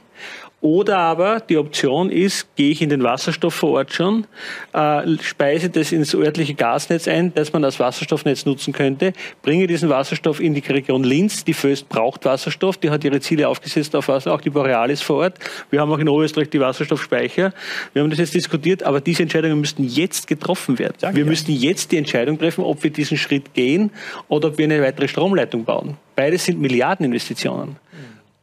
Oder 0.61 0.99
aber 0.99 1.38
die 1.38 1.57
Option 1.57 2.11
ist, 2.11 2.49
gehe 2.57 2.73
ich 2.73 2.83
in 2.83 2.88
den 2.88 3.05
Wasserstoff 3.05 3.55
vor 3.55 3.71
Ort 3.75 3.92
schon, 3.92 4.27
äh, 4.73 5.03
speise 5.21 5.71
das 5.71 5.92
ins 5.92 6.14
örtliche 6.16 6.55
Gasnetz 6.55 7.07
ein, 7.07 7.33
das 7.33 7.53
man 7.53 7.64
als 7.64 7.79
Wasserstoffnetz 7.79 8.44
nutzen 8.44 8.73
könnte, 8.73 9.12
bringe 9.42 9.68
diesen 9.68 9.88
Wasserstoff 9.88 10.40
in 10.40 10.55
die 10.55 10.61
Region 10.61 11.05
Linz. 11.05 11.44
Die 11.44 11.55
Föst 11.55 11.88
braucht 11.88 12.25
Wasserstoff, 12.25 12.77
die 12.77 12.90
hat 12.90 13.05
ihre 13.05 13.21
Ziele 13.21 13.47
aufgesetzt 13.47 13.94
auf 13.94 14.09
Wasser, 14.09 14.35
auch 14.35 14.40
die 14.40 14.51
Borealis 14.51 15.01
vor 15.01 15.18
Ort. 15.18 15.38
Wir 15.71 15.81
haben 15.81 15.92
auch 15.92 15.99
in 15.99 16.09
Oberösterreich 16.09 16.51
die 16.51 16.59
Wasserstoffspeicher. 16.59 17.53
Wir 17.92 18.03
haben 18.03 18.11
das 18.11 18.18
jetzt 18.18 18.35
diskutiert, 18.35 18.83
aber 18.83 19.01
diese 19.01 19.23
Entscheidungen 19.23 19.61
müssten 19.61 19.85
jetzt 19.85 20.27
getroffen 20.27 20.81
werden. 20.81 20.94
Danke, 21.01 21.18
wir 21.18 21.25
müssten 21.25 21.53
jetzt 21.53 21.92
die 21.92 21.99
Entscheidung 21.99 22.37
treffen, 22.37 22.64
ob 22.64 22.83
wir 22.83 22.90
diesen 22.90 23.16
Schritt 23.16 23.55
gehen 23.55 23.92
oder 24.27 24.49
ob 24.49 24.59
wir 24.59 24.64
eine 24.64 24.83
weitere 24.83 25.07
Stromleitung 25.07 25.64
bauen. 25.64 25.97
Beides 26.16 26.47
sind 26.47 26.61
Milliardeninvestitionen. 26.61 27.77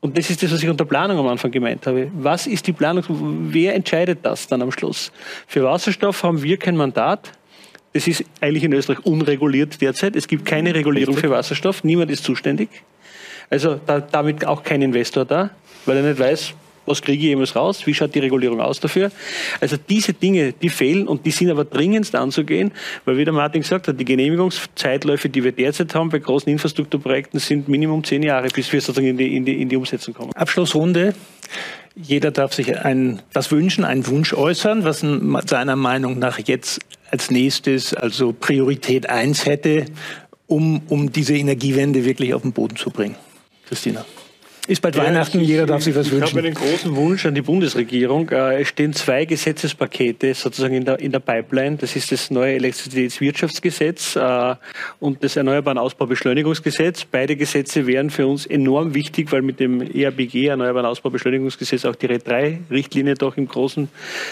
Und 0.05 0.15
das 0.15 0.29
ist 0.29 0.43
das, 0.43 0.51
was 0.53 0.61
ich 0.61 0.69
unter 0.69 0.85
Planung 0.85 1.17
am 1.17 1.27
Anfang 1.27 1.49
gemeint 1.49 1.87
habe. 1.87 2.11
Was 2.13 2.45
ist 2.45 2.67
die 2.67 2.73
Planung? 2.73 3.03
Wer 3.51 3.73
entscheidet 3.73 4.19
das 4.21 4.45
dann 4.45 4.61
am 4.61 4.71
Schluss? 4.71 5.11
Für 5.47 5.63
Wasserstoff 5.63 6.21
haben 6.21 6.43
wir 6.43 6.57
kein 6.57 6.77
Mandat. 6.77 7.31
Das 7.91 8.07
ist 8.07 8.23
eigentlich 8.39 8.63
in 8.63 8.71
Österreich 8.73 9.03
unreguliert 9.03 9.81
derzeit. 9.81 10.15
Es 10.15 10.27
gibt 10.27 10.45
keine 10.45 10.75
Regulierung 10.75 11.17
für 11.17 11.31
Wasserstoff. 11.31 11.83
Niemand 11.83 12.11
ist 12.11 12.23
zuständig. 12.23 12.69
Also 13.49 13.79
da, 13.83 13.99
damit 13.99 14.45
auch 14.45 14.61
kein 14.61 14.83
Investor 14.83 15.25
da, 15.25 15.49
weil 15.87 15.97
er 15.97 16.03
nicht 16.03 16.19
weiß, 16.19 16.53
was 16.85 17.01
kriege 17.01 17.17
ich 17.17 17.29
jemals 17.29 17.55
raus, 17.55 17.85
wie 17.85 17.93
schaut 17.93 18.13
die 18.15 18.19
Regulierung 18.19 18.61
aus 18.61 18.79
dafür. 18.79 19.11
Also 19.59 19.77
diese 19.77 20.13
Dinge, 20.13 20.53
die 20.53 20.69
fehlen 20.69 21.07
und 21.07 21.25
die 21.25 21.31
sind 21.31 21.49
aber 21.49 21.65
dringendst 21.65 22.15
anzugehen, 22.15 22.71
weil 23.05 23.17
wie 23.17 23.25
der 23.25 23.33
Martin 23.33 23.61
gesagt 23.61 23.87
hat, 23.87 23.99
die 23.99 24.05
Genehmigungszeitläufe, 24.05 25.29
die 25.29 25.43
wir 25.43 25.51
derzeit 25.51 25.93
haben 25.95 26.09
bei 26.09 26.19
großen 26.19 26.51
Infrastrukturprojekten, 26.51 27.39
sind 27.39 27.67
Minimum 27.67 28.03
zehn 28.03 28.23
Jahre, 28.23 28.47
bis 28.49 28.71
wir 28.71 28.81
sozusagen 28.81 29.07
in 29.07 29.17
die, 29.17 29.35
in 29.35 29.45
die, 29.45 29.61
in 29.61 29.69
die 29.69 29.75
Umsetzung 29.75 30.13
kommen. 30.13 30.31
Abschlussrunde. 30.33 31.13
Jeder 31.95 32.31
darf 32.31 32.53
sich 32.53 32.77
ein, 32.77 33.21
was 33.31 33.51
wünschen, 33.51 33.85
einen 33.85 34.05
Wunsch 34.07 34.33
äußern, 34.33 34.83
was 34.83 34.99
seiner 35.47 35.77
Meinung 35.77 36.19
nach 36.19 36.39
jetzt 36.39 36.81
als 37.09 37.31
nächstes, 37.31 37.93
also 37.93 38.33
Priorität 38.33 39.09
eins 39.09 39.45
hätte, 39.45 39.85
um, 40.47 40.81
um 40.89 41.11
diese 41.11 41.35
Energiewende 41.35 42.03
wirklich 42.03 42.33
auf 42.33 42.41
den 42.41 42.51
Boden 42.51 42.75
zu 42.75 42.89
bringen. 42.89 43.15
Christina. 43.67 44.05
Ist 44.67 44.81
bald 44.81 44.95
ja, 44.95 45.03
Weihnachten, 45.03 45.41
ich, 45.41 45.47
jeder 45.47 45.67
darf 45.67 45.83
sich 45.83 45.95
was 45.95 46.09
wünschen. 46.09 46.25
Ich 46.25 46.35
habe 46.35 46.47
einen 46.47 46.55
großen 46.55 46.95
Wunsch 46.95 47.23
an 47.27 47.35
die 47.35 47.43
Bundesregierung. 47.43 48.29
Äh, 48.31 48.61
es 48.61 48.69
stehen 48.69 48.93
zwei 48.93 49.25
Gesetzespakete 49.25 50.33
sozusagen 50.33 50.73
in 50.73 50.85
der, 50.85 50.99
in 50.99 51.11
der 51.11 51.19
Pipeline. 51.19 51.77
Das 51.77 51.95
ist 51.95 52.11
das 52.11 52.31
neue 52.31 52.55
Elektrizitätswirtschaftsgesetz 52.55 54.15
äh, 54.15 54.55
und 54.99 55.23
das 55.23 55.35
Erneuerbaren 55.35 55.77
Ausbaubeschleunigungsgesetz. 55.77 57.05
Beide 57.05 57.35
Gesetze 57.35 57.85
wären 57.85 58.09
für 58.09 58.25
uns 58.25 58.47
enorm 58.47 58.95
wichtig, 58.95 59.31
weil 59.31 59.43
mit 59.43 59.59
dem 59.59 59.81
ERBG, 59.81 60.47
Erneuerbaren 60.47 60.87
Ausbaubeschleunigungsgesetz, 60.87 61.85
auch 61.85 61.95
die 61.95 62.07
RED 62.07 62.27
3-Richtlinie 62.27 63.13
doch 63.13 63.37
im 63.37 63.47
großen 63.47 63.87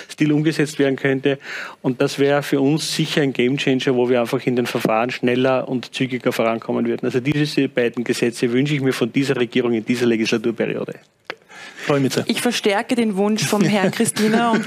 Stil 0.10 0.32
umgesetzt 0.32 0.80
werden 0.80 0.96
könnte. 0.96 1.38
Und 1.84 2.02
das 2.02 2.18
wäre 2.18 2.42
für 2.42 2.60
uns 2.60 2.96
sicher 2.96 3.22
ein 3.22 3.34
Gamechanger, 3.34 3.94
wo 3.94 4.10
wir 4.10 4.22
einfach 4.22 4.44
in 4.48 4.56
den 4.56 4.66
Verfahren 4.66 5.12
schneller 5.12 5.70
und 5.70 5.94
zügiger 5.94 6.32
vorankommen 6.32 6.88
würden. 6.88 7.06
Also 7.06 7.20
diese 7.20 7.70
beiden 7.70 8.04
Gesetze 8.04 8.52
wünsche 8.52 8.74
ich 8.74 8.82
mir 8.82 8.94
von 8.94 9.14
dieser 9.14 9.36
Regierung 9.36 9.74
in 9.74 9.86
dieser 9.86 10.08
Legislatur 10.08 10.23
Legislaturperiode. 10.24 11.00
Ich 12.28 12.42
verstärke 12.42 12.96
den 12.96 13.18
Wunsch 13.18 13.44
vom 13.44 13.62
Herrn 13.62 13.92
Christina 13.92 14.52
und 14.52 14.66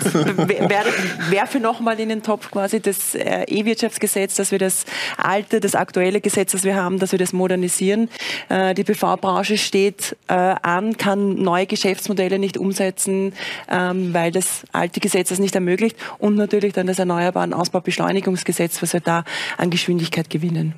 werfe 1.30 1.60
nochmal 1.60 1.98
in 1.98 2.10
den 2.10 2.22
Topf 2.22 2.50
quasi 2.50 2.80
das 2.80 3.14
äh, 3.14 3.44
E-Wirtschaftsgesetz, 3.44 4.34
dass 4.34 4.52
wir 4.52 4.58
das 4.58 4.84
alte, 5.16 5.60
das 5.60 5.74
aktuelle 5.74 6.20
Gesetz, 6.20 6.52
das 6.52 6.64
wir 6.64 6.76
haben, 6.76 6.98
dass 6.98 7.12
wir 7.12 7.18
das 7.18 7.32
modernisieren. 7.32 8.10
Äh, 8.50 8.74
die 8.74 8.84
PV-Branche 8.84 9.56
steht 9.56 10.14
äh, 10.28 10.34
an, 10.34 10.98
kann 10.98 11.36
neue 11.36 11.64
Geschäftsmodelle 11.64 12.38
nicht 12.38 12.58
umsetzen, 12.58 13.32
ähm, 13.70 14.12
weil 14.12 14.30
das 14.30 14.64
alte 14.72 15.00
Gesetz 15.00 15.30
das 15.30 15.38
nicht 15.38 15.54
ermöglicht 15.54 15.96
und 16.18 16.34
natürlich 16.34 16.74
dann 16.74 16.86
das 16.86 16.98
Erneuerbaren 16.98 17.54
Ausbaubeschleunigungsgesetz, 17.54 18.82
was 18.82 18.92
wir 18.92 19.00
da 19.00 19.24
an 19.56 19.70
Geschwindigkeit 19.70 20.28
gewinnen. 20.28 20.74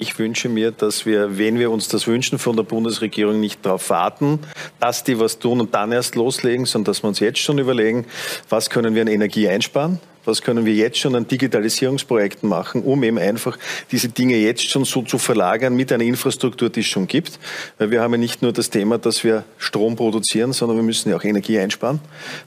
Ich 0.00 0.18
wünsche 0.18 0.48
mir, 0.48 0.70
dass 0.70 1.06
wir, 1.06 1.38
wenn 1.38 1.58
wir 1.58 1.72
uns 1.72 1.88
das 1.88 2.06
wünschen 2.06 2.38
von 2.38 2.54
der 2.54 2.62
Bundesregierung, 2.62 3.40
nicht 3.40 3.66
darauf 3.66 3.90
warten, 3.90 4.38
dass 4.78 5.02
die 5.02 5.18
was 5.18 5.40
tun 5.40 5.60
und 5.60 5.74
dann 5.74 5.90
erst 5.90 6.14
loslegen, 6.14 6.66
sondern 6.66 6.92
dass 6.92 7.02
wir 7.02 7.08
uns 7.08 7.18
jetzt 7.18 7.40
schon 7.40 7.58
überlegen, 7.58 8.06
was 8.48 8.70
können 8.70 8.94
wir 8.94 9.02
an 9.02 9.08
Energie 9.08 9.48
einsparen, 9.48 9.98
was 10.28 10.42
können 10.42 10.64
wir 10.64 10.74
jetzt 10.74 10.98
schon 10.98 11.14
an 11.14 11.26
Digitalisierungsprojekten 11.26 12.48
machen, 12.48 12.82
um 12.82 13.02
eben 13.02 13.18
einfach 13.18 13.58
diese 13.90 14.08
Dinge 14.08 14.36
jetzt 14.36 14.68
schon 14.68 14.84
so 14.84 15.02
zu 15.02 15.18
verlagern 15.18 15.74
mit 15.74 15.90
einer 15.90 16.04
Infrastruktur, 16.04 16.70
die 16.70 16.80
es 16.80 16.86
schon 16.86 17.08
gibt. 17.08 17.40
Weil 17.78 17.90
wir 17.90 18.02
haben 18.02 18.12
ja 18.12 18.18
nicht 18.18 18.42
nur 18.42 18.52
das 18.52 18.70
Thema, 18.70 18.98
dass 18.98 19.24
wir 19.24 19.44
Strom 19.56 19.96
produzieren, 19.96 20.52
sondern 20.52 20.76
wir 20.76 20.84
müssen 20.84 21.08
ja 21.10 21.16
auch 21.16 21.24
Energie 21.24 21.58
einsparen. 21.58 22.00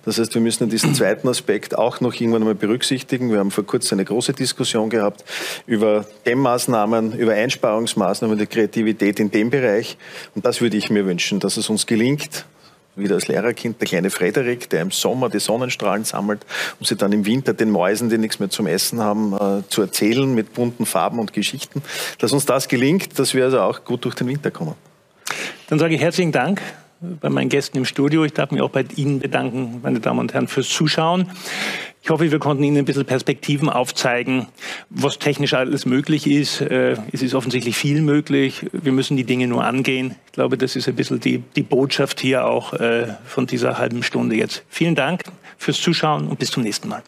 Das 0.05 0.17
heißt, 0.17 0.33
wir 0.33 0.41
müssen 0.41 0.69
diesen 0.69 0.93
zweiten 0.95 1.27
Aspekt 1.27 1.77
auch 1.77 1.99
noch 1.99 2.13
irgendwann 2.13 2.43
einmal 2.43 2.55
berücksichtigen. 2.55 3.31
Wir 3.31 3.39
haben 3.39 3.51
vor 3.51 3.65
kurzem 3.65 3.97
eine 3.97 4.05
große 4.05 4.33
Diskussion 4.33 4.89
gehabt 4.89 5.25
über 5.65 6.05
Dämmmaßnahmen, 6.25 7.17
über 7.17 7.33
Einsparungsmaßnahmen, 7.33 8.37
die 8.37 8.45
Kreativität 8.45 9.19
in 9.19 9.31
dem 9.31 9.49
Bereich. 9.49 9.97
Und 10.35 10.45
das 10.45 10.61
würde 10.61 10.77
ich 10.77 10.89
mir 10.89 11.05
wünschen, 11.05 11.39
dass 11.39 11.57
es 11.57 11.69
uns 11.69 11.87
gelingt, 11.87 12.45
wieder 12.95 13.15
als 13.15 13.27
Lehrerkind, 13.27 13.79
der 13.79 13.87
kleine 13.87 14.09
Frederik, 14.09 14.69
der 14.69 14.81
im 14.81 14.91
Sommer 14.91 15.29
die 15.29 15.39
Sonnenstrahlen 15.39 16.03
sammelt, 16.03 16.45
um 16.79 16.85
sie 16.85 16.95
dann 16.95 17.11
im 17.11 17.25
Winter 17.25 17.53
den 17.53 17.71
Mäusen, 17.71 18.09
die 18.09 18.17
nichts 18.17 18.39
mehr 18.39 18.49
zum 18.49 18.67
Essen 18.67 18.99
haben, 18.99 19.33
äh, 19.33 19.63
zu 19.69 19.81
erzählen 19.81 20.33
mit 20.33 20.53
bunten 20.53 20.85
Farben 20.85 21.19
und 21.19 21.33
Geschichten. 21.33 21.81
Dass 22.19 22.31
uns 22.31 22.45
das 22.45 22.67
gelingt, 22.67 23.17
dass 23.19 23.33
wir 23.33 23.45
also 23.45 23.61
auch 23.61 23.85
gut 23.85 24.05
durch 24.05 24.15
den 24.15 24.27
Winter 24.27 24.51
kommen. 24.51 24.75
Dann 25.67 25.79
sage 25.79 25.95
ich 25.95 26.01
herzlichen 26.01 26.31
Dank 26.31 26.61
bei 26.99 27.29
meinen 27.29 27.49
Gästen 27.49 27.77
im 27.77 27.85
Studio. 27.85 28.25
Ich 28.25 28.33
darf 28.33 28.51
mich 28.51 28.61
auch 28.61 28.69
bei 28.69 28.85
Ihnen 28.95 29.19
bedanken, 29.19 29.79
meine 29.81 29.99
Damen 29.99 30.19
und 30.19 30.33
Herren, 30.33 30.47
fürs 30.47 30.69
Zuschauen. 30.69 31.31
Ich 32.03 32.09
hoffe, 32.09 32.31
wir 32.31 32.39
konnten 32.39 32.63
Ihnen 32.63 32.77
ein 32.77 32.85
bisschen 32.85 33.05
Perspektiven 33.05 33.69
aufzeigen, 33.69 34.47
was 34.89 35.19
technisch 35.19 35.53
alles 35.53 35.85
möglich 35.85 36.25
ist. 36.25 36.59
Äh, 36.59 36.97
es 37.11 37.21
ist 37.21 37.35
offensichtlich 37.35 37.77
viel 37.77 38.01
möglich. 38.01 38.65
Wir 38.71 38.91
müssen 38.91 39.17
die 39.17 39.23
Dinge 39.23 39.47
nur 39.47 39.63
angehen. 39.63 40.15
Ich 40.25 40.31
glaube, 40.31 40.57
das 40.57 40.75
ist 40.75 40.87
ein 40.87 40.95
bisschen 40.95 41.19
die, 41.19 41.43
die 41.55 41.61
Botschaft 41.61 42.19
hier 42.19 42.45
auch 42.45 42.73
äh, 42.73 43.13
von 43.25 43.45
dieser 43.45 43.77
halben 43.77 44.01
Stunde 44.01 44.35
jetzt. 44.35 44.63
Vielen 44.67 44.95
Dank 44.95 45.23
fürs 45.59 45.79
Zuschauen 45.79 46.27
und 46.27 46.39
bis 46.39 46.49
zum 46.49 46.63
nächsten 46.63 46.89
Mal. 46.89 47.03